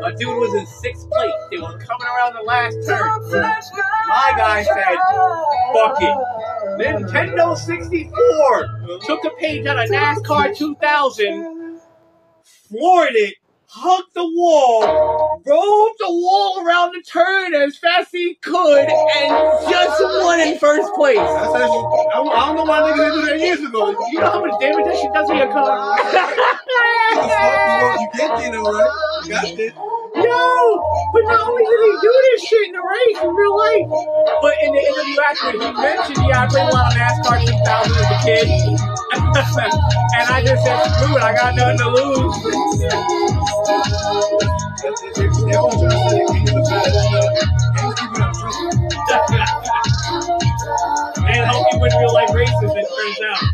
[0.00, 1.32] My dude was in sixth place.
[1.50, 3.20] They were coming around the last turn.
[4.08, 4.96] My guy said,
[5.74, 6.16] "Fuck it."
[6.80, 11.80] Nintendo 64 took a page out of NASCAR 2000,
[12.68, 13.34] floored it,
[13.74, 14.82] hugged the wall,
[15.46, 20.58] rode the wall around the turn as fast as he could, and just won in
[20.58, 21.16] first place.
[21.16, 21.58] That's I
[22.12, 23.96] don't, I don't know why niggas didn't do that years ago.
[24.10, 25.98] You know how much damage that shit does to your car?
[27.12, 29.22] You, know, you get though, right?
[29.24, 30.01] You got it.
[30.16, 30.82] No!
[31.12, 33.88] But not only did he do this shit in the race in real life,
[34.42, 37.96] but in the interview after he mentioned, yeah, I played a lot of NASCAR 2000
[37.96, 38.48] as a kid.
[39.12, 42.36] and I just said, screw it, I got nothing to lose.
[44.84, 46.92] Everyone's trying to say that King is a bad
[47.76, 48.72] King's keeping up trouble.
[51.22, 53.44] Man, help you win real life races, it turns out.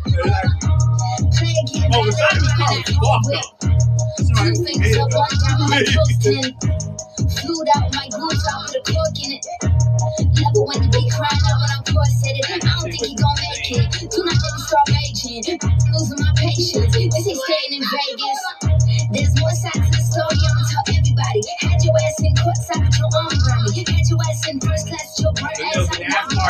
[1.95, 3.58] Oh, the side of his car was fucked up.
[4.19, 6.23] Two things up, one down on my toast
[7.41, 9.47] Flued out my goose out with a cork in it.
[9.63, 11.85] Love it when you be crying out when I'm.
[12.45, 14.11] I don't think he gon' make it.
[14.11, 15.61] Do not let me start raging.
[15.63, 16.98] I'm losing my patience.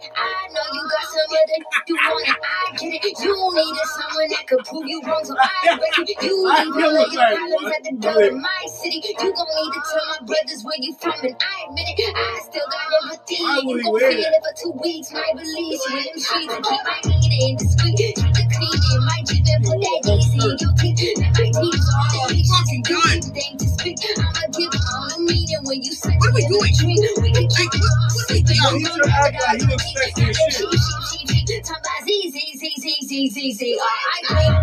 [0.00, 0.12] I it.
[0.16, 1.58] I know you got some other
[1.88, 2.38] you want it.
[2.40, 3.16] I get it.
[3.20, 7.04] You needed someone that could prove you wrong, so I reckon you I leave all
[7.04, 9.02] of your problems at the door of my city.
[9.04, 12.14] You gon' need to tell my brothers where you from, and I admit it.
[12.16, 13.40] I still got empathy.
[13.44, 15.12] You gon' feel it for two weeks.
[15.12, 17.98] Might release you in them streets and keep my meaning discreet.
[18.16, 21.18] Keep the cleaning, might drip and put that easy in your teeth.
[21.20, 23.20] Let my teeth all pictures and good
[23.60, 23.98] to speak.
[26.04, 26.72] What are we doing?
[26.78, 26.96] dream.
[27.22, 28.58] We can keep it What are we doing?
[28.62, 31.64] Yo, he should act like he looks sexy as shit.
[31.64, 33.80] Talk about Z, Z, Z, Z, Z, Z, Z.
[33.82, 34.54] I think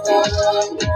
[0.07, 0.91] Double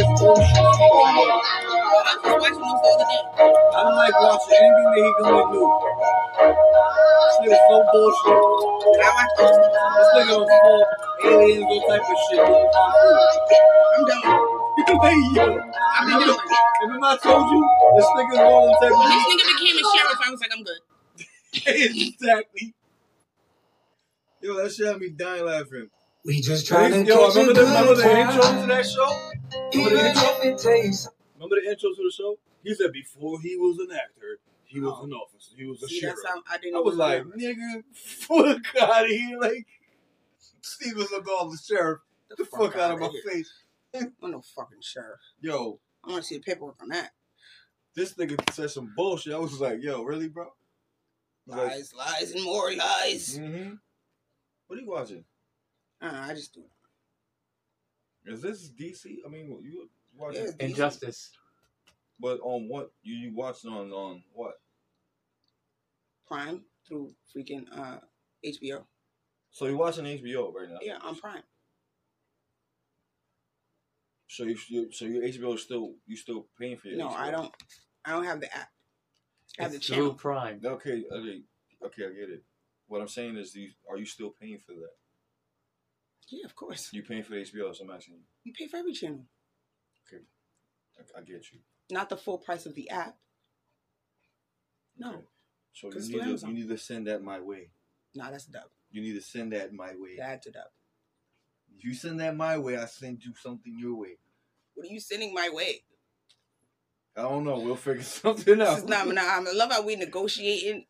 [0.00, 0.06] I
[3.84, 5.60] don't like watching anything that he doing do.
[7.20, 8.32] This nigga's so bullshit.
[8.96, 9.60] I watched those.
[9.60, 10.80] This nigga on full
[11.28, 12.40] aliens, all type of shit.
[12.40, 13.56] doing kung fu.
[13.92, 14.24] I'm done.
[15.04, 15.44] hey, yo.
[16.00, 16.40] Been doing.
[16.80, 17.60] Remember I told you?
[17.96, 20.52] This nigga's all them type of When this nigga became a sheriff, I was like,
[20.56, 20.80] I'm good.
[22.08, 22.64] exactly.
[24.40, 25.90] Yo, that shit had me dying laughing.
[26.24, 29.30] We just trying to yo, catch a remember the, remember the intro to that show?
[29.74, 30.22] Remember the intro?
[30.22, 32.38] if it takes Remember the intro to the show?
[32.62, 35.52] He said before he was an actor, he was an officer.
[35.56, 36.18] He was a See, sheriff.
[36.48, 36.76] I didn't.
[36.76, 37.32] I was like, know.
[37.36, 39.38] nigga, fuck out of here.
[39.38, 39.66] Like,
[40.60, 42.00] Steven Seagal, the sheriff.
[42.28, 43.22] Get the fuck out of my here.
[43.26, 43.52] face.
[43.94, 45.18] I'm no fucking sheriff.
[45.40, 47.10] Yo, I want to see the paperwork on that.
[47.96, 49.32] this nigga said some bullshit.
[49.32, 50.44] I was like, yo, really, bro?
[50.44, 50.48] I
[51.46, 53.38] was like, Lies, lies, and more lies.
[53.38, 53.74] mm-hmm.
[54.68, 55.24] What are you watching?
[56.00, 56.70] Uh, I just do it.
[58.26, 59.18] Is this DC?
[59.24, 60.44] I mean, you watching?
[60.44, 60.66] Yeah.
[60.66, 61.30] Injustice.
[62.18, 62.92] But on what?
[63.02, 64.60] You you watching on on what?
[66.26, 67.98] Prime through freaking uh
[68.44, 68.84] HBO.
[69.50, 70.78] So you're watching HBO right now?
[70.80, 71.42] Yeah, on Prime.
[74.28, 77.16] So you, you so your HBO is still you still paying for your No, HBO?
[77.16, 77.54] I don't.
[78.04, 78.68] I don't have the app.
[79.58, 80.10] I have the It's channel.
[80.10, 80.60] through Prime.
[80.64, 81.42] Okay, okay,
[81.84, 82.44] okay, I get it.
[82.86, 84.94] What I'm saying is, do you, are you still paying for that?
[86.30, 86.90] Yeah, of course.
[86.92, 87.74] You paying for the HBO?
[87.74, 88.20] So I'm asking you.
[88.44, 89.24] You pay for every channel,
[90.06, 90.22] Okay,
[90.98, 91.58] I, I get you.
[91.90, 93.16] not the full price of the app.
[94.96, 95.24] No, Okay.
[95.72, 97.70] So you need to you need to send that my way.
[98.14, 98.64] nah, that's dub.
[98.90, 100.16] You need to send that my way.
[100.18, 100.64] That's a dub.
[101.76, 104.18] If you send that my way, I send you something your way.
[104.74, 105.82] What are you sending my way?
[107.16, 107.58] I don't know.
[107.58, 108.78] We'll figure something This out.
[108.78, 109.06] is not.
[109.08, 110.84] Nah, I love how we negotiating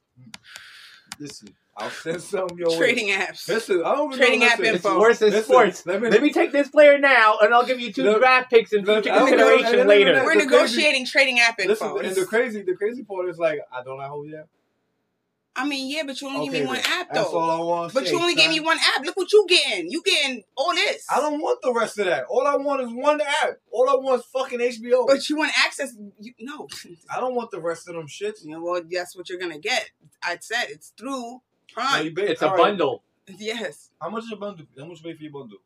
[1.18, 3.14] Listen, I'll send some your trading way.
[3.14, 3.48] apps.
[3.48, 4.88] Listen, I don't even Trading know, app listen, info.
[4.92, 5.86] It's worse than Listen, sports.
[5.86, 8.50] let Let me- me, take this player now, and I'll give you two Look, draft
[8.50, 10.22] picks in future I don't know, consideration later.
[10.24, 11.94] We're the crazy- negotiating trading app info.
[11.94, 14.44] Listen, and the crazy, the crazy part is like I don't know who you.
[15.56, 16.84] I mean, yeah, but you only Okay, gave me one then.
[16.86, 17.38] app That's though.
[17.38, 17.92] all I want.
[17.92, 19.04] But you only gave me one app.
[19.04, 19.90] Look what you getting.
[19.90, 21.04] You getting all this.
[21.10, 22.24] I don't want the rest of that.
[22.30, 23.58] All I want is one app.
[23.72, 25.06] All I want is fucking HBO.
[25.08, 25.92] But you want access?
[26.20, 26.68] You, no.
[27.12, 28.44] I don't want the rest of them shits.
[28.44, 29.90] You know, well, that's what you're gonna get.
[30.22, 32.04] I said it's through No, Prime.
[32.04, 32.30] you bet.
[32.30, 32.62] It's a All right.
[32.70, 33.02] bundle.
[33.38, 33.90] Yes.
[34.00, 34.66] How much is a bundle?
[34.78, 35.58] How much you pay for your bundle?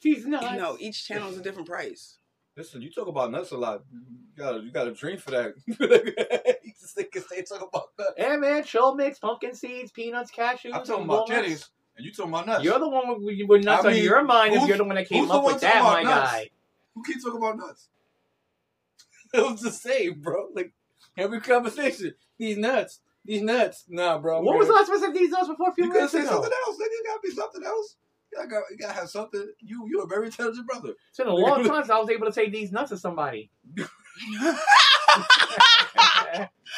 [0.00, 0.56] He's nuts.
[0.56, 2.18] No, each channel is a different price.
[2.56, 3.82] Listen, you talk about nuts a lot.
[3.92, 5.54] You got you got a dream for that.
[5.66, 8.12] you just think they talk about nuts.
[8.16, 8.64] Yeah, man.
[8.64, 10.66] Show mix, pumpkin seeds, peanuts, cashews.
[10.72, 11.30] I'm talking and about walnuts.
[11.30, 12.64] kitties, and you talking about nuts.
[12.64, 14.84] You're the one with, with nuts I on mean, your mind if who's- you're the
[14.84, 16.32] one that came the up one with talking that, my about nuts?
[16.32, 16.50] guy.
[16.94, 17.88] Who keeps talking about nuts?
[19.34, 20.48] it was the same, bro.
[20.54, 20.72] Like
[21.18, 23.84] every conversation, these nuts, these nuts.
[23.88, 24.40] Nah, bro.
[24.40, 26.50] What was the last person these nuts before a few You gotta minutes say something
[26.66, 26.76] else.
[26.76, 27.96] Nigga, you gotta be something else.
[28.32, 29.46] You gotta, you gotta have something.
[29.60, 30.90] You, you're a very intelligent brother.
[31.08, 33.50] It's been a long time since I was able to say these nuts to somebody.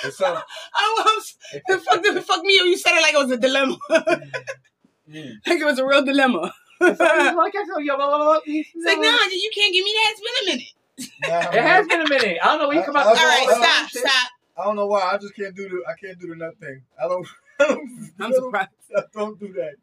[0.05, 1.35] And so, I was
[1.85, 2.53] fuck, fuck me.
[2.55, 3.77] You said it like it was a dilemma.
[3.91, 6.53] mm, like it was a real dilemma.
[6.81, 10.13] It's it's like, no, you can't give me that.
[10.13, 10.69] It's been a minute.
[11.23, 12.39] nah, It has been a minute.
[12.41, 13.07] I don't know when you uh, come out.
[13.07, 14.09] I- uh, uh, All with I- right, all that stop, shit.
[14.09, 14.31] stop.
[14.59, 15.03] I don't know why.
[15.13, 15.83] I just can't do the.
[15.89, 16.83] I can't do the nut thing.
[17.03, 17.27] I don't.
[17.61, 18.69] I don't, I'm I don't, surprised.
[18.97, 19.75] I don't do that.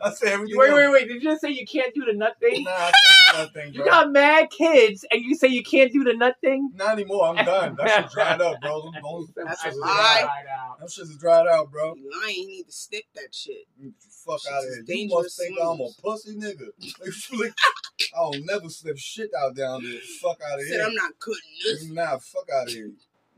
[0.00, 0.58] I say everything.
[0.58, 0.76] Wait, else.
[0.76, 1.08] wait, wait.
[1.08, 2.64] Did you just say you can't do the nut thing?
[2.64, 5.62] Nah, I can't do the nut thing, You got mad kids, and you say you
[5.62, 6.70] can't do the nut thing?
[6.74, 7.28] Not anymore.
[7.28, 7.76] I'm done.
[7.78, 8.82] That shit dried up, bro.
[8.90, 10.18] Them, those, them That's shits a is lie.
[10.22, 11.94] dried- Them shits dried out, bro.
[11.94, 12.34] You lying.
[12.36, 13.66] You need to snip that shit.
[14.26, 14.80] Fuck Shit's out of as here.
[14.80, 17.50] You dangerous must think as I'm a pussy nigga.
[18.16, 20.00] I don't never slip shit out down there.
[20.20, 20.84] Fuck out of Said here.
[20.86, 21.88] I'm not cutting this.
[21.88, 22.90] Nah, fuck out of here.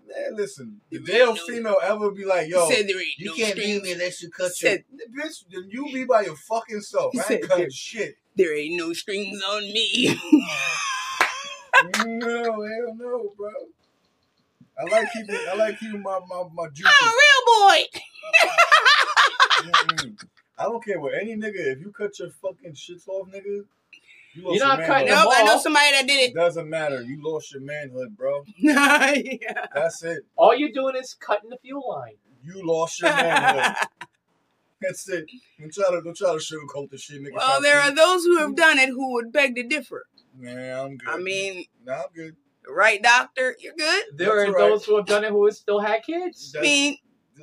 [0.06, 0.80] Man, listen.
[0.90, 3.80] The ain't no- female ever be like, yo, said there ain't you no can't be
[3.80, 5.08] me unless you cut Said- your...
[5.26, 7.14] Bitch, then you be by your fucking self.
[7.16, 8.16] I ain't cutting shit.
[8.36, 10.08] There ain't no strings on me.
[12.04, 13.50] no, hell no, bro.
[14.78, 16.92] I like keeping, I like keeping my, my, my juices.
[17.00, 17.82] I'm a real boy.
[20.58, 21.72] I don't care what any nigga.
[21.72, 23.64] If you cut your fucking shits off, nigga,
[24.36, 25.24] you lost You're not your cutting manhood.
[25.24, 27.02] Nope, I know somebody that did It doesn't matter.
[27.02, 28.42] You lost your manhood, bro.
[28.46, 29.38] it.
[29.42, 29.66] yeah.
[29.74, 30.24] That's it.
[30.36, 32.16] All you're doing is cutting the fuel line.
[32.42, 33.76] You lost your manhood.
[34.80, 35.24] That's it.
[35.58, 37.32] Don't try to don't try to sugarcoat the shit, nigga.
[37.34, 40.04] Well, there are those who have done it who would beg to differ.
[40.38, 41.08] Man, I'm good.
[41.08, 42.36] I mean, nah, I'm good.
[42.68, 43.56] right, doctor?
[43.58, 44.04] You're good.
[44.14, 44.70] There That's are all right.
[44.70, 46.54] those who have done it who have still had kids.
[46.58, 46.98] I mean,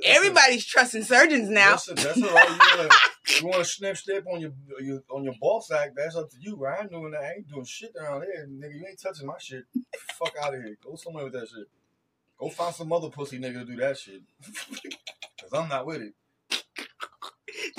[0.06, 1.72] everybody's trusting surgeons now.
[1.72, 2.90] That's all right.
[3.30, 5.92] You you wanna snip snip on your, your on your ball sack?
[5.96, 6.66] That's up to you.
[6.66, 7.22] I ain't doing that.
[7.22, 8.76] I ain't doing shit down there, nigga.
[8.76, 9.64] You ain't touching my shit.
[10.14, 10.78] Fuck out of here.
[10.84, 11.68] Go somewhere with that shit.
[12.38, 14.22] Go find some other pussy nigga to do that shit.
[15.42, 16.14] Cause I'm not with it.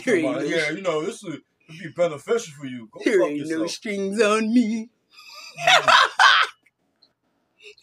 [0.04, 2.88] There ain't, no, yeah, you know this would be beneficial for you.
[2.92, 4.88] Go there fuck ain't no strings on me.
[5.58, 5.88] Mm,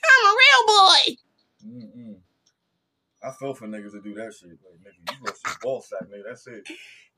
[0.06, 1.31] I'm a real boy.
[3.24, 4.49] I fell for niggas to do that shit.
[4.49, 6.24] Like, nigga, you lost your ball sack, nigga.
[6.28, 6.67] That's it.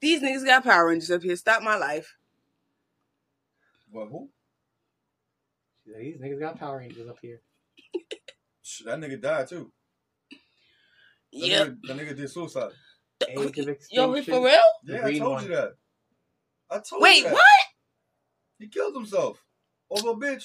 [0.02, 1.36] These niggas got Power Rangers up here.
[1.36, 2.16] Stop my life.
[3.92, 4.30] Well, who?
[5.86, 7.42] These niggas got Power Rangers up here.
[8.86, 9.72] That nigga died too.
[11.34, 11.68] That Yep.
[11.68, 12.72] nigga, that nigga did suicide.
[13.28, 13.58] Age of
[13.92, 14.24] Yo, extinction.
[14.34, 14.62] for real?
[14.86, 15.44] Yeah, I told one.
[15.44, 15.74] you that.
[16.70, 17.30] I told Wait, you that.
[17.30, 17.42] Wait, what?
[18.60, 19.44] He killed himself
[19.90, 20.44] over a bitch.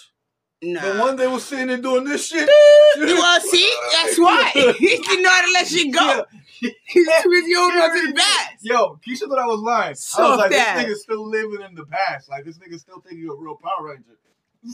[0.63, 0.81] Nah.
[0.81, 2.49] The one they was sitting there doing this shit,
[3.01, 6.25] well, see, that's why he didn't know how to let shit go.
[6.61, 8.53] He's busy holding on to the bat.
[8.63, 9.95] Yo, Keisha thought I was lying.
[10.19, 10.79] I was like, bad.
[10.79, 12.29] this nigga's still living in the past.
[12.29, 14.03] Like, this nigga's still thinking of a real Power Ranger.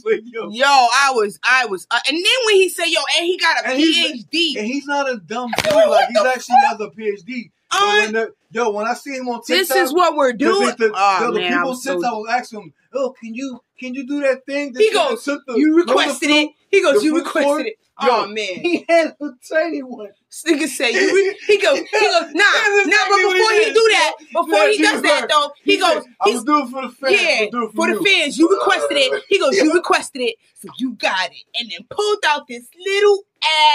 [0.05, 0.49] Like, yo.
[0.49, 3.65] Yo, I was, I was, uh, and then when he said, "Yo," and he got
[3.65, 4.57] a And he's- PhD.
[4.59, 5.89] And he's not a dumb boy.
[5.91, 7.51] Like, he's actually has a PhD.
[7.71, 10.75] So when the, yo, when I see him on TikTok, This is what we're doing.
[10.79, 13.61] The, Oh, yo, the man, people on so- TikTok was asking him, "Oh, can you
[13.79, 16.99] can you do that thing?" that He goes, took the- "You requested it." He goes,
[17.01, 17.67] The "You requested cord?
[17.67, 20.09] it." Yo, Oh man, he had a tiny one.
[20.29, 21.15] This nigga say you.
[21.15, 22.97] Re- he goes, he goes, nah, nah.
[23.09, 25.95] But before he he do that, before he he does that though, he He said,
[25.95, 27.13] goes, "I he's was doing it for the fans.
[27.23, 28.37] Yeah, I'll do it for for the you." fans.
[28.39, 29.23] You requested it.
[29.29, 33.23] He goes, you requested it, so you got it, and then pulled out this little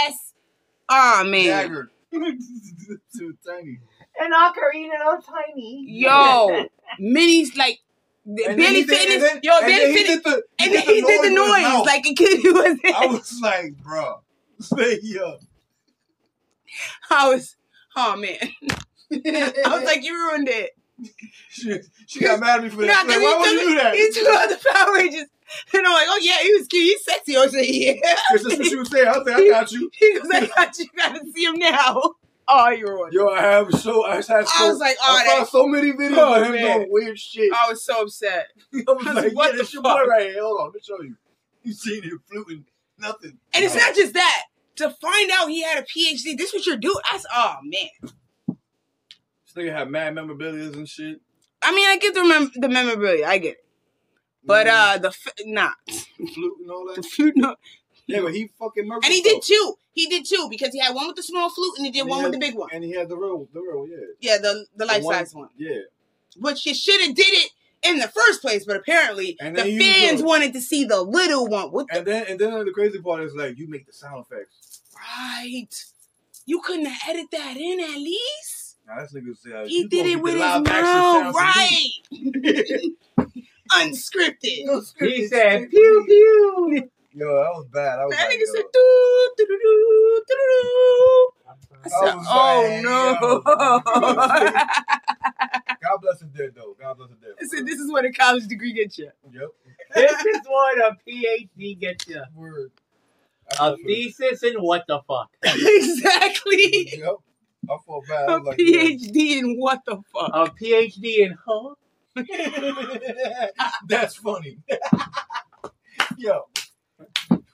[0.06, 0.34] ass.
[0.90, 1.90] Oh man, Dagger.
[2.12, 3.80] Too tiny.
[4.20, 5.86] And Ocarina of Tiny.
[5.88, 6.66] yo,
[7.00, 7.80] Minnie's like.
[8.26, 10.82] And barely then he did- fitting his, yo, barely he fitting, did the- and then
[10.84, 11.86] he did the noise with his noise mouth.
[11.86, 14.22] like a kid who was I was like, bro,
[14.60, 15.38] say yo.
[17.10, 17.56] I was,
[17.96, 18.38] oh man.
[19.12, 20.72] I was like, you ruined it.
[21.50, 21.76] She,
[22.08, 23.08] she got mad at me for that.
[23.08, 23.96] Like, why would you do that?
[23.96, 25.26] He took out the Power Rangers.
[25.74, 26.84] And I'm like, oh yeah, he was cute.
[26.84, 27.36] He's sexy.
[27.36, 27.94] I was like, yeah.
[28.32, 29.08] That's what she was saying.
[29.08, 29.90] I was like, I got you.
[30.00, 30.86] He goes, I got you.
[30.86, 32.16] You gotta see him now.
[32.52, 33.18] Oh, you ruined it.
[33.18, 35.68] Yo, I have so I had so, I was like, oh, I that- saw so
[35.68, 36.78] many videos Oh, of him man.
[36.80, 37.52] doing weird shit.
[37.54, 38.48] I was so upset.
[38.74, 39.98] I was I was like, what yeah, the that's your fuck?
[40.00, 40.42] boy right here.
[40.42, 41.16] Hold on, let me show you.
[41.64, 42.66] You seen him fluting
[42.98, 43.38] nothing.
[43.54, 44.44] And it's not just that.
[44.78, 46.96] To find out he had a PhD, this what you're doing.
[47.12, 47.90] That's oh man.
[48.48, 51.20] This nigga had mad memorabilia and shit.
[51.62, 53.26] I mean, I get the mem- the memorabilia.
[53.28, 53.66] I get it.
[54.44, 55.72] But uh, the f- nah,
[56.34, 56.96] flute and all that.
[56.96, 57.56] the flute no.
[58.10, 59.06] Yeah, but he fucking murdered.
[59.06, 59.76] And he did two.
[59.94, 62.24] He did two because he had one with the small flute and he did one
[62.24, 62.70] with the big one.
[62.74, 63.98] And he had the real, the real, yeah.
[64.20, 65.50] Yeah, the the The life size one.
[65.58, 65.82] Yeah.
[66.38, 67.52] Which you should have did it
[67.84, 71.72] in the first place, but apparently the fans go- wanted to see the little one.
[71.72, 74.26] What the And then, and then the crazy part is like you make the sound
[74.30, 74.82] effects.
[74.96, 75.68] right?
[76.46, 78.78] You couldn't have edited that in at least.
[78.88, 81.90] Now this nigga said He did it with his live action mouth, right?
[82.12, 82.96] me.
[83.72, 84.94] Unscripted.
[85.00, 86.90] He said, pew, pew.
[87.14, 87.98] Yo, that was bad.
[88.00, 88.54] I was That like, nigga yo.
[88.54, 91.30] said, doo, doo, doo, doo, doo, doo.
[91.48, 91.50] I
[91.86, 93.42] I said, was oh like, no.
[95.82, 96.76] God bless the dead though.
[96.80, 97.32] God bless the dead.
[97.42, 99.10] I said, this is what a college degree gets you.
[99.32, 99.50] Yep.
[99.96, 102.22] This is what a PhD gets you.
[102.36, 102.72] Word.
[103.60, 105.30] A thesis in what the fuck?
[105.44, 106.90] exactly.
[106.98, 107.16] Yep.
[107.70, 108.30] I felt bad.
[108.30, 108.66] I A like, yo.
[108.66, 110.30] PhD in what the fuck?
[110.34, 111.74] A PhD in huh?
[113.88, 114.58] That's funny.
[116.18, 116.48] Yo,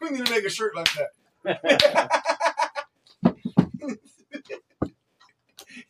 [0.05, 1.09] we need to make a shirt like that.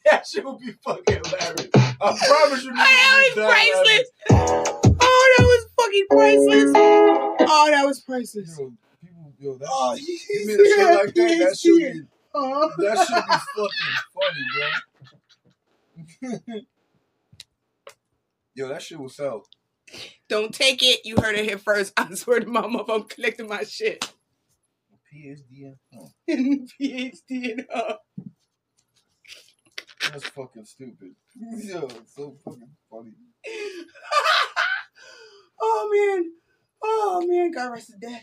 [0.06, 1.70] that shit would be fucking hilarious.
[1.76, 2.72] I promise you.
[2.74, 4.10] Oh, that was priceless.
[5.02, 6.72] Oh, that was fucking priceless.
[7.48, 8.58] Oh, that was priceless.
[8.60, 11.48] Yo, people, yo, that, Oh, you made a shit like that.
[11.50, 12.02] That should be,
[12.34, 12.72] Oh.
[12.78, 13.96] that should be fucking
[16.22, 16.62] funny, bro.
[18.56, 19.46] Yo, that shit will sell.
[20.28, 21.06] Don't take it.
[21.06, 21.94] You heard it here first.
[21.98, 24.12] I swear to my mother, I'm collecting my shit.
[24.92, 24.98] Oh,
[26.30, 27.96] PhD in uh,
[30.12, 31.16] that's fucking stupid.
[31.36, 33.14] Yo, so fucking funny.
[35.62, 36.32] oh man.
[36.84, 38.22] Oh man, God rest his dead.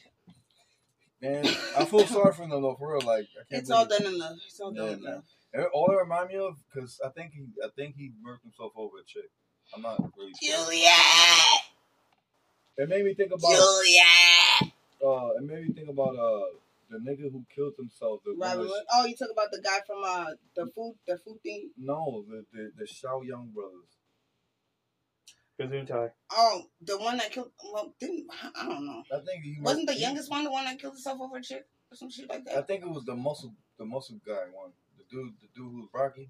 [1.20, 1.44] Man,
[1.76, 3.06] I feel sorry for them though, for real.
[3.06, 4.36] Like, I can't It's all done in love.
[4.46, 5.68] It's all done Yeah, love.
[5.72, 8.98] All it remind me of, because I think he, I think he murked himself over
[8.98, 9.30] a chick.
[9.74, 10.50] I'm not really sure.
[12.76, 12.78] Juliet.
[12.78, 14.72] It made me think about, Juliet.
[15.04, 16.44] uh, it made me think about, uh,
[16.90, 18.20] the nigga who killed himself.
[18.24, 18.84] The, one Robin that- Hood.
[18.94, 21.70] Oh, you talk about the guy from uh the food the food thing.
[21.78, 23.96] no, the, the, the Shao Young brothers.
[25.58, 26.10] Gesundheit.
[26.30, 27.50] Oh, the one that killed.
[27.72, 29.02] Well, didn't I don't know.
[29.10, 31.42] I think he Wasn't the he- youngest one the one that killed himself over a
[31.42, 32.58] chick or some shit like that.
[32.58, 34.72] I think it was the muscle, the muscle guy one.
[34.98, 36.28] The dude, the dude who was Rocky,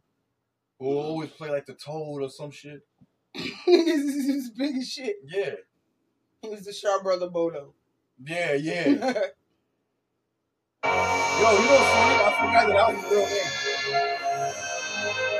[0.78, 2.82] who always play like the Toad or some shit.
[3.34, 5.16] he was big as shit.
[5.26, 5.54] Yeah,
[6.42, 7.74] He was the Shaw brother Bolo.
[8.26, 8.84] yeah, yeah.
[8.84, 9.04] Yo, you
[11.42, 12.16] know what's funny?
[12.18, 13.52] I forgot that I was real name.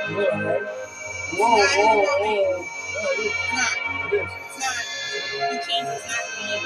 [0.09, 0.63] You right?
[1.33, 2.23] Whoa, It's not whoa, whoa.
[2.23, 2.67] name.
[2.95, 3.33] No, it is.
[3.33, 4.13] It's not.
[4.13, 4.31] It is.
[4.47, 5.51] It's not.
[5.51, 6.63] He changed his last name.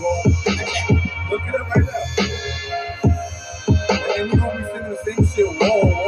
[0.00, 1.02] Well, It's not his name.
[1.30, 2.02] look it up right now.
[4.16, 5.46] And we gonna be singing the same shit.
[5.46, 6.07] Whoa, whoa, whoa.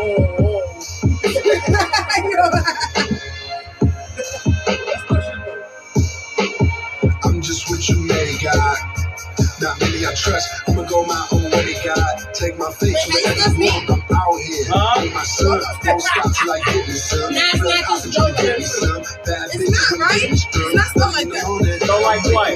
[9.80, 10.50] Not many I trust.
[10.68, 12.34] I'ma go my own way, God.
[12.34, 13.90] Take my faith wherever you want.
[13.90, 14.66] I'm out here.
[14.68, 15.02] Huh?
[15.02, 15.62] Be my son.
[15.84, 17.34] Don't stop till I get me some.
[17.34, 18.42] Nah, it's not just Real Joker.
[18.42, 19.02] get me some.
[19.24, 20.22] Bad It's bitch, not, when right?
[20.22, 21.44] you get me It's not stuff like that.
[21.44, 21.82] on it.
[21.82, 22.52] So Like what?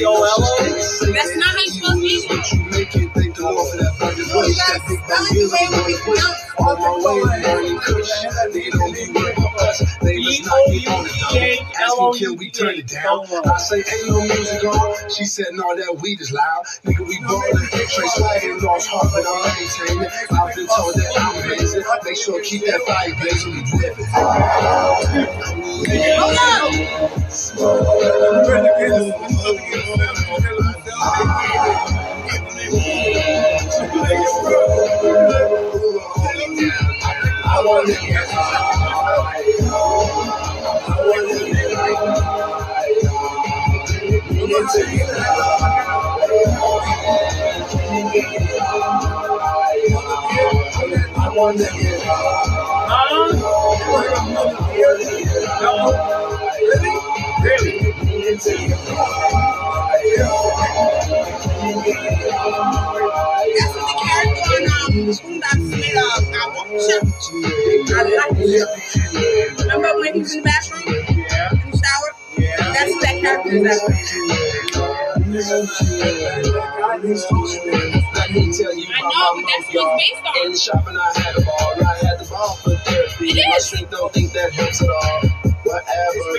[0.00, 1.12] E-O-L-O?
[1.14, 2.24] That's not how you spell it.
[13.46, 15.10] I say ain't no music on.
[15.10, 16.64] She said no, that weed is loud.
[16.84, 17.68] Nigga, we ballin'.
[17.88, 20.10] Trey swag lost heart, but I'm maintaining.
[20.30, 21.82] I've been told that I'm amazing.
[22.04, 23.52] Make sure to keep that fire blazing.
[23.54, 24.06] We living.
[24.14, 24.18] I
[25.58, 26.18] want to get
[35.38, 35.73] high.
[35.86, 38.24] I want to high.
[44.30, 45.74] We need to get high.
[51.16, 52.00] I want to get
[63.54, 65.10] That's the character on
[65.52, 66.34] um, Boondocks made of.
[66.34, 67.96] I walk the show.
[67.96, 68.36] I like
[69.58, 69.64] show.
[69.64, 70.82] Remember when he was in the bathroom?
[70.86, 71.52] Yeah.
[71.52, 72.10] In the shower?
[72.38, 72.74] Yeah.
[72.74, 73.62] That's what that character is.
[73.64, 75.40] That
[78.14, 80.46] Let me tell you I know, but that's what it's based on.
[80.46, 81.74] In the shop and I had a ball.
[81.86, 83.30] I had the ball for therapy.
[83.30, 85.53] It My strength don't think that helps at all.
[85.64, 86.32] Whatever.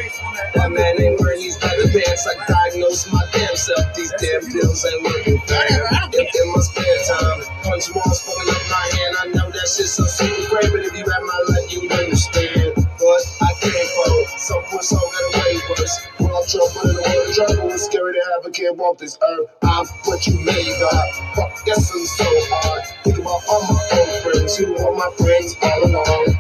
[0.55, 2.27] That man ain't wearing these leather pants.
[2.27, 3.95] I diagnosed my damn self.
[3.95, 5.81] These damn pills ain't working fair.
[6.13, 9.15] If in my spare time, punch walls fucking up my hand.
[9.21, 12.73] I know that shit so super great, but if you had my life, you'd understand.
[12.77, 14.27] But I can't fold.
[14.37, 15.95] Some poor soul got away worse.
[16.19, 17.71] World trouble in the world trouble.
[17.73, 19.49] It's scary to have a kid walk this earth.
[19.63, 21.07] I'm what you made, God.
[21.35, 22.83] Fuck, guess I'm so hard.
[23.03, 26.34] Think about all my old friends who were my friends all along.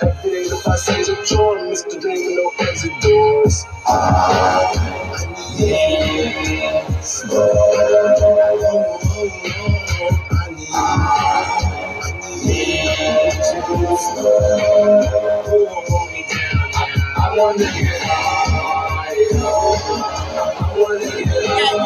[0.00, 0.50] Doors.
[0.50, 1.58] The says a chore.
[1.58, 2.00] Mr.
[2.00, 2.52] Dream with no
[3.00, 3.64] doors.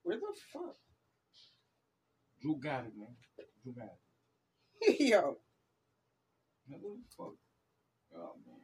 [0.04, 0.76] Where the fuck?
[2.42, 3.16] Drew got it, man.
[3.64, 3.90] Drew got
[4.82, 5.00] it.
[5.00, 5.38] Yo.
[6.68, 7.34] What the fuck?
[8.16, 8.60] Oh, man.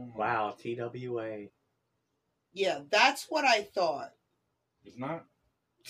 [0.00, 0.12] Oh.
[0.16, 1.46] Wow, TWA.
[2.52, 4.12] Yeah, that's what I thought.
[4.84, 5.24] It's not?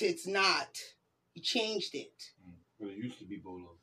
[0.01, 0.79] It's not.
[1.33, 2.13] He changed it.
[2.47, 2.55] Mm.
[2.79, 3.77] Well, it used to be Bolo.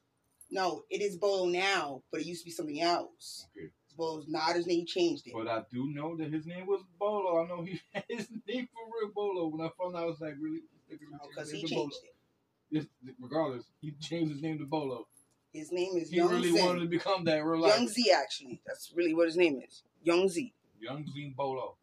[0.52, 3.48] No, it is Bolo now, but it used to be something else.
[3.58, 3.70] Okay.
[3.98, 4.80] Bolo's not his name.
[4.80, 5.34] He changed it.
[5.34, 7.44] But I do know that his name was Bolo.
[7.44, 9.48] I know he his name for real Bolo.
[9.48, 10.62] When I found out, I was like, really?
[10.90, 11.88] Because he changed Bolo.
[11.88, 12.14] it.
[12.70, 12.86] Yes,
[13.20, 15.08] regardless, he changed his name to Bolo.
[15.54, 16.66] His name is He Young really Zen.
[16.66, 17.78] wanted to become that real life.
[17.78, 18.62] Young Z, actually.
[18.68, 19.84] That's really what his name is.
[20.08, 20.54] Young Z.
[20.80, 21.76] Young Zine Bolo.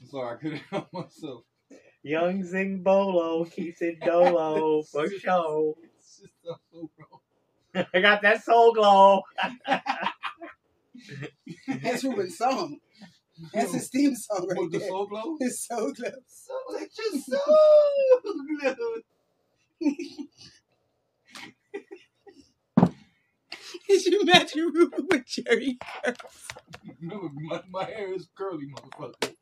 [0.00, 1.44] I'm sorry, I couldn't help myself.
[2.02, 5.76] Young Zing Bolo keeps it dolo for show.
[5.84, 6.32] It's just
[6.72, 7.86] so wrong.
[7.94, 9.22] I got that soul glow.
[11.68, 12.78] That's Ruben's song.
[13.52, 14.88] That's his theme song right What, the there.
[14.88, 15.36] Soul Glow?
[15.38, 16.10] His soul glow.
[16.26, 18.20] So let your soul
[18.60, 18.94] glow.
[23.88, 25.78] Did you imagine Ruben with Jerry?
[27.00, 29.34] Remember, my, my hair is curly, motherfucker.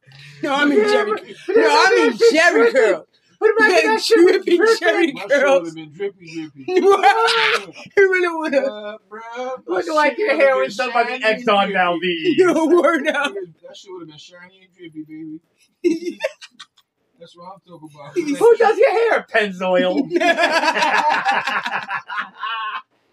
[0.43, 1.11] No, I mean Jerry.
[1.49, 3.07] No, I mean Jerry curl.
[3.40, 4.76] But imagine that shit drippy dripping.
[4.78, 5.66] Jerry My shit would curls.
[5.68, 6.64] have been drippy, drippy.
[6.66, 6.80] He
[8.03, 8.64] really would have.
[8.64, 11.40] Uh, bruh, my Looking like your would've hair been was done by the shiny X
[11.43, 11.72] and on.
[11.72, 12.36] Valdez.
[12.36, 13.34] Yo, word out.
[13.66, 15.40] That shit would have been shiny and drippy,
[15.82, 16.18] baby.
[17.18, 18.14] That's what I'm talking about.
[18.38, 19.26] Who does your hair?
[19.28, 20.09] Pennzoil.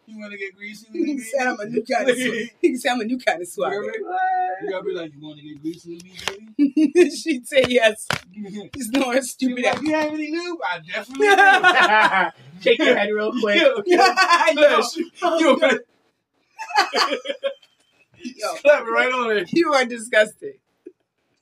[0.10, 0.88] You want to get greasy?
[0.92, 2.52] with me, can say I'm a new kind of swag.
[2.60, 3.74] He can say I'm a new kind of swag.
[3.74, 6.14] You gotta be like, you want to get greasy with me,
[6.58, 7.10] baby?
[7.16, 8.08] She'd say yes.
[8.74, 10.60] He's no You stupid like, you have any lube?
[10.66, 12.62] I definitely do.
[12.64, 13.62] Shake your head real quick.
[13.62, 14.84] I know.
[15.38, 15.80] You gonna
[18.22, 19.50] Yo, slap it right on it.
[19.54, 20.56] you are disgusting.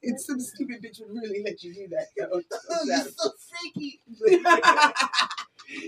[0.02, 2.08] It's some stupid bitch would really let you do that.
[2.16, 2.28] Yo.
[2.32, 2.42] Oh,
[2.86, 4.02] You're so freaky.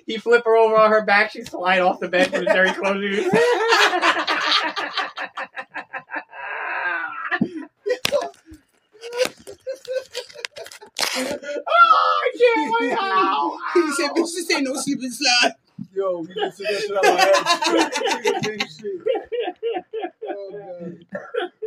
[0.06, 1.32] He flip her over on her back.
[1.32, 3.26] She slide off the bed for the Jerry closures.
[11.16, 12.98] oh, I can't wait.
[13.00, 15.54] Ow, He said, bitch, this ain't no sleeping slide.
[15.94, 17.36] Yo, you just took that shit out my head.
[20.32, 20.52] Oh,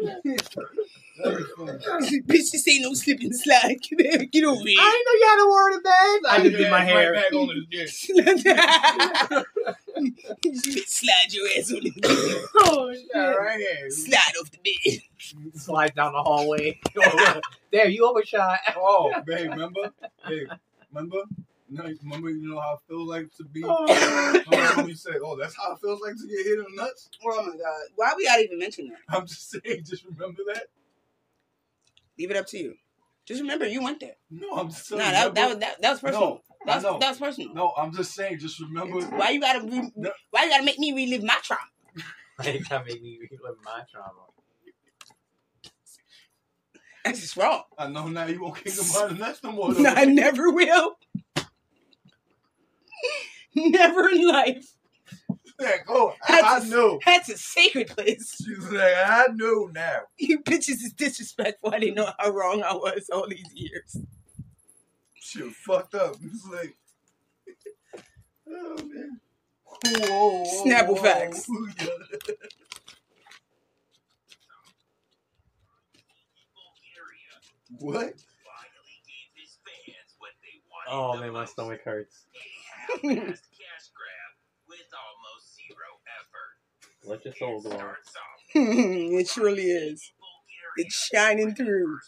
[0.05, 0.23] God.
[1.23, 1.79] That'd be funny.
[2.05, 3.77] He said, bitch, this ain't no sleeping slide.
[3.83, 3.99] Get,
[4.33, 4.79] get over here.
[4.81, 6.21] I didn't know you had a word of bed.
[6.31, 7.13] I just did my Right hair.
[7.15, 7.89] back on his dick.
[10.87, 12.45] Slide your ass on the bed.
[12.57, 13.07] Oh, shit.
[13.15, 13.91] Right here.
[13.91, 15.01] Slide off the bed.
[15.61, 16.81] Slide down the hallway.
[17.71, 18.59] there, you overshot.
[18.77, 19.91] Oh, babe, remember?
[20.27, 20.47] Hey,
[20.93, 21.23] remember?
[21.71, 23.63] No, remember you know how it feels like to be.
[23.65, 23.87] Oh.
[24.51, 26.75] Remember when you say, "Oh, that's how it feels like to get hit in the
[26.83, 27.83] nuts." Oh my god.
[27.97, 28.99] Why we gotta even mention that?
[29.09, 30.67] I'm just saying, just remember that.
[32.19, 32.75] Leave it up to you.
[33.27, 34.15] Just remember you went there.
[34.31, 35.13] No, I'm just Nah, saying.
[35.13, 36.29] that, that, was, that, that was personal.
[36.29, 36.99] No, I that, was, know.
[36.99, 37.55] that was personal.
[37.55, 39.01] No, I'm just saying, just remember.
[39.17, 40.11] Why you gotta re- No.
[40.31, 41.61] why you gotta make me relive my trauma?
[42.37, 44.27] Why you gotta make me relive my trauma.
[47.05, 47.63] That's just wrong.
[47.79, 49.73] I know now you won't kick him out of the nuts no more.
[49.75, 50.97] No, I never will.
[53.57, 54.67] never in life.
[55.63, 56.99] Like, oh, That's I a- know.
[57.05, 58.37] That's a sacred place.
[58.45, 60.01] She's like, I know now.
[60.19, 61.73] You bitches is disrespectful.
[61.75, 63.97] I didn't know how wrong I was all these years.
[65.15, 66.17] She was fucked up.
[66.23, 66.77] It's like,
[68.49, 69.21] oh man.
[69.85, 71.03] Whoa, whoa, Snapple whoa.
[71.03, 71.49] facts.
[77.79, 78.15] what?
[80.89, 82.25] Oh man, my stomach hurts.
[87.05, 87.95] Let your soul go on.
[88.55, 90.13] it surely is.
[90.77, 91.99] It's shining through.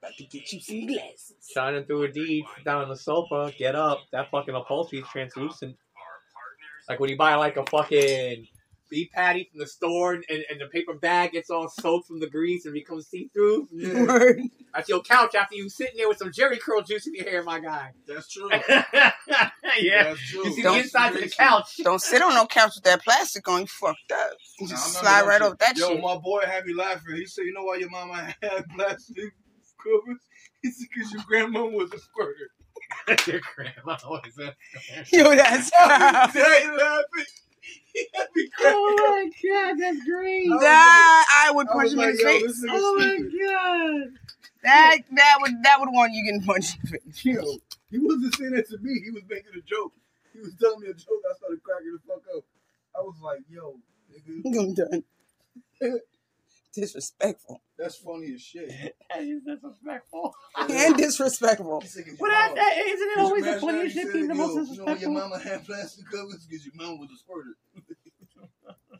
[0.00, 1.36] About to get you some glasses.
[1.52, 3.98] Shining through a deed, down on the sofa, get up.
[4.12, 5.76] That fucking upholstery is translucent.
[6.88, 8.46] Like when you buy like a fucking
[8.90, 12.28] beef patty from the store and, and the paper bag gets all soaked from the
[12.28, 13.68] grease and becomes see through.
[14.06, 14.40] Word.
[14.74, 17.42] That's your couch after you sitting there with some Jerry curl juice in your hair,
[17.42, 17.92] my guy.
[18.06, 18.50] That's true.
[19.80, 20.04] yeah.
[20.04, 20.46] That's true.
[20.46, 21.76] You see Don't- the inside of the couch.
[21.82, 23.62] Don't sit on no couch with that plastic on.
[23.62, 24.32] You fucked up.
[24.60, 25.46] You Nah, just I slide right shit.
[25.46, 26.02] over that Yo, shit.
[26.02, 27.16] my boy had me laughing.
[27.16, 29.32] He said, "You know why your mama had plastic
[29.82, 30.20] covers?
[30.62, 32.50] He said, because your grandma was a squirter."
[33.26, 34.54] your grandma was a
[35.16, 37.24] Yo, that's I was dying laughing.
[37.92, 40.46] He had me cracking Oh my god, that's great.
[40.52, 42.42] I That I would punch was him in the face.
[42.42, 44.18] this nigga Oh my god.
[44.62, 47.24] That that would that would want you getting punched in the face.
[47.24, 47.42] Yo,
[47.90, 49.00] he wasn't saying that to me.
[49.04, 49.92] He was making a joke.
[50.32, 51.22] He was telling me a joke.
[51.30, 52.44] I started cracking the fuck up.
[52.96, 53.78] I was like, yo,
[54.12, 55.04] nigga, I'm done.
[56.74, 58.70] Disrespectful that's funny as shit.
[59.10, 60.34] That is disrespectful.
[60.58, 61.80] and disrespectful.
[61.80, 64.12] He said, 'Cause What your that, mama- that isn't it always your the funniest shit
[64.12, 65.12] being the most yo, You know when your disrespectful?
[65.12, 67.56] mama had plastic covers because your mama was a squirter.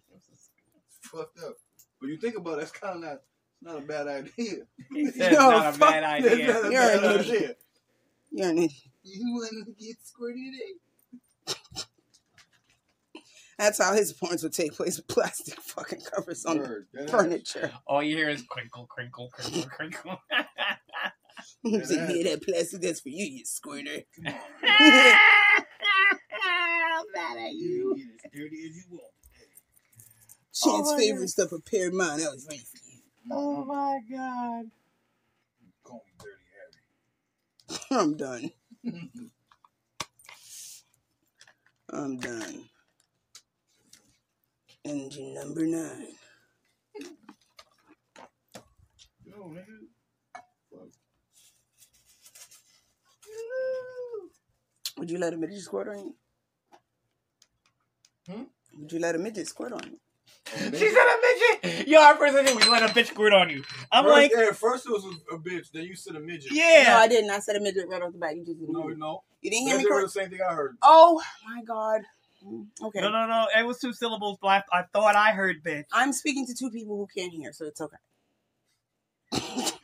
[1.02, 1.54] Fucked up.
[2.00, 3.20] But you think about it, that's kind of not,
[3.62, 4.66] not a bad idea.
[4.92, 6.46] He said Yo, not a fuck bad That's idea.
[6.52, 7.54] not a You're bad an idea.
[8.30, 8.72] You're an idiot.
[9.04, 10.76] You want to get squirted in?
[13.58, 17.72] That's how his porns would take place with plastic fucking covers on Word, that furniture.
[17.86, 20.20] All you hear is crinkle, crinkle, crinkle, crinkle.
[21.62, 24.02] He's like, yeah, that plastic, that's for you, you squirter.
[24.14, 24.62] Come on, I'm
[27.14, 27.94] mad at you.
[27.96, 29.12] Get as dirty as you want.
[30.54, 32.18] Chance Oh my favorite stuff prepared mine.
[32.18, 32.98] That was ready for you.
[33.30, 33.68] Oh mm-hmm.
[33.68, 34.70] my god.
[35.84, 36.42] Call me Dirty
[37.90, 38.02] Harry.
[38.02, 38.50] I'm done.
[41.90, 42.68] I'm done.
[44.88, 46.14] Engine number nine.
[49.22, 49.88] Yo, nigga.
[54.96, 56.14] Would you let a midget squirt on you?
[58.28, 58.42] Hmm?
[58.78, 59.98] Would you let a midget squirt on you?
[60.56, 61.16] She said a
[61.62, 61.88] midget.
[61.88, 63.62] Yo, our first thing was let a bitch squirt on you.
[63.92, 66.52] I'm first, like, yeah, first it was a, a bitch, then you said a midget.
[66.52, 66.84] Yeah.
[66.88, 67.30] No, I didn't.
[67.30, 68.34] I said a midget right off the bat.
[68.36, 68.72] You just didn't.
[68.72, 68.96] No, hear me.
[68.98, 69.22] no.
[69.42, 70.14] You didn't hear That's me literally correct?
[70.14, 70.78] the same thing I heard.
[70.82, 72.00] Oh my god.
[72.44, 73.00] Mm, Okay.
[73.00, 73.46] no, no, no.
[73.58, 75.84] It was two syllables, but I, I thought I heard bitch.
[75.92, 77.96] I'm speaking to two people who can't hear, so it's okay.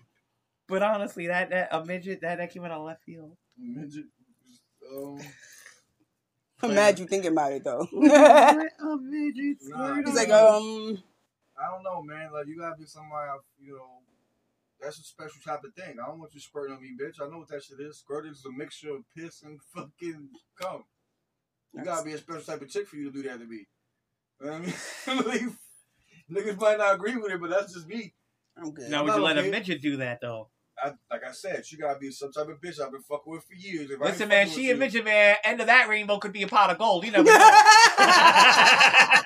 [0.66, 3.36] But honestly, that, that a midget that that came out of left field.
[3.59, 4.07] Midget.
[4.90, 5.18] Um,
[6.62, 7.86] I'm mad you thinking about it though.
[7.92, 11.02] a midget Nah, He's like, um,
[11.61, 12.32] I don't know, man.
[12.32, 13.30] Like you gotta be somebody,
[13.61, 14.00] you know.
[14.80, 15.96] That's a special type of thing.
[16.02, 17.22] I don't want you squirting on me, bitch.
[17.24, 17.98] I know what that shit is.
[17.98, 20.28] Squirting is a mixture of piss and fucking
[20.61, 20.84] cum.
[21.77, 23.66] You gotta be a special type of chick for you to do that to me.
[24.41, 25.27] You know what I mean?
[25.27, 25.43] Like,
[26.31, 28.14] Niggas might not agree with it, but that's just me.
[28.57, 28.91] I'm good.
[28.91, 29.51] Now, I'm would you not let a okay.
[29.51, 30.49] midget do that though?
[30.83, 33.45] I, like I said, she gotta be some type of bitch I've been fucking with
[33.45, 33.91] for years.
[33.91, 35.37] If Listen, man, she with a midget, man.
[35.45, 37.05] End of that rainbow could be a pot of gold.
[37.05, 37.33] You never know.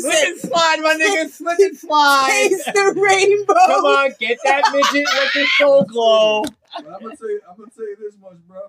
[0.00, 1.28] Slip and slide, my nigga.
[1.30, 2.28] Slip and slide.
[2.30, 3.54] Taste the rainbow.
[3.66, 6.44] Come on, get that midget with the soul glow.
[6.84, 8.60] But I'm gonna tell you, I'm gonna tell you this much, bro.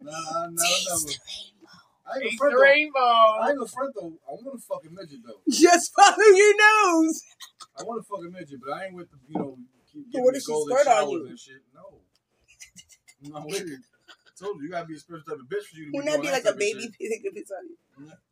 [0.00, 1.12] Nah, nah, nah, nah.
[2.06, 2.62] I ain't Taste gonna front the though.
[2.62, 3.00] rainbow.
[3.40, 4.12] I ain't gonna front though.
[4.26, 5.40] I want to fuck a midget though.
[5.48, 7.22] Just follow your nose.
[7.78, 9.58] I want to fuck a midget, but I ain't with the you know
[9.92, 11.26] keep But giving what me if she golden squirt on you?
[11.26, 11.62] and shit.
[11.74, 11.84] No,
[13.24, 13.80] I'm not with it.
[14.08, 15.98] I told you, you gotta be a special type of bitch for you to be
[15.98, 16.92] Wouldn't that be like a baby shit.
[16.98, 17.76] pig if it's on you?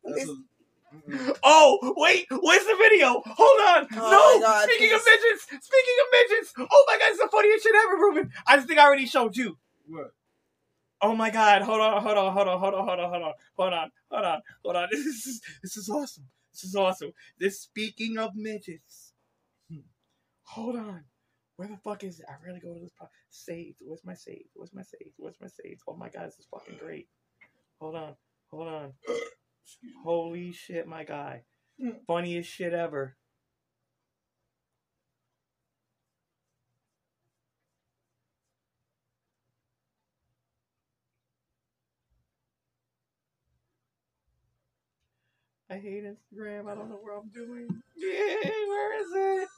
[0.03, 0.43] That's a, mm-mm.
[1.43, 3.21] Oh, wait, where's the video?
[3.25, 3.87] Hold on.
[3.93, 6.53] Oh no, my God, speaking of midgets, speaking of midgets.
[6.57, 8.31] Oh my god, it's the funniest shit ever, Ruben.
[8.47, 9.57] I just think I already showed you.
[9.87, 10.11] what?
[11.01, 13.33] Oh my god, hold on, hold on, hold on, hold on, hold on, hold on,
[13.55, 14.87] hold on, hold on, hold on.
[14.91, 16.25] This is this is awesome.
[16.53, 17.11] This is awesome.
[17.39, 19.13] This speaking of midgets.
[19.71, 19.79] Hmm.
[20.43, 21.03] Hold on.
[21.55, 22.25] Where the fuck is it?
[22.29, 23.11] I really go to this part.
[23.29, 23.79] Saved.
[23.85, 24.45] Where's my save?
[24.55, 25.11] Where's my save?
[25.17, 25.79] Where's my save?
[25.87, 27.07] Oh my god, this is fucking great.
[27.79, 28.15] Hold on.
[28.51, 28.93] Hold on.
[30.03, 31.43] Holy shit, my guy.
[31.79, 31.91] Hmm.
[32.07, 33.15] Funniest shit ever.
[45.69, 46.67] I hate Instagram.
[46.67, 47.67] I don't know what I'm doing.
[47.95, 49.49] Yeah, where is it?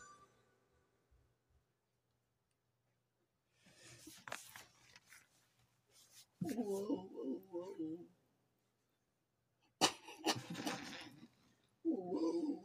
[6.41, 8.10] Whoa, whoa, whoa.
[12.31, 12.60] Whoa.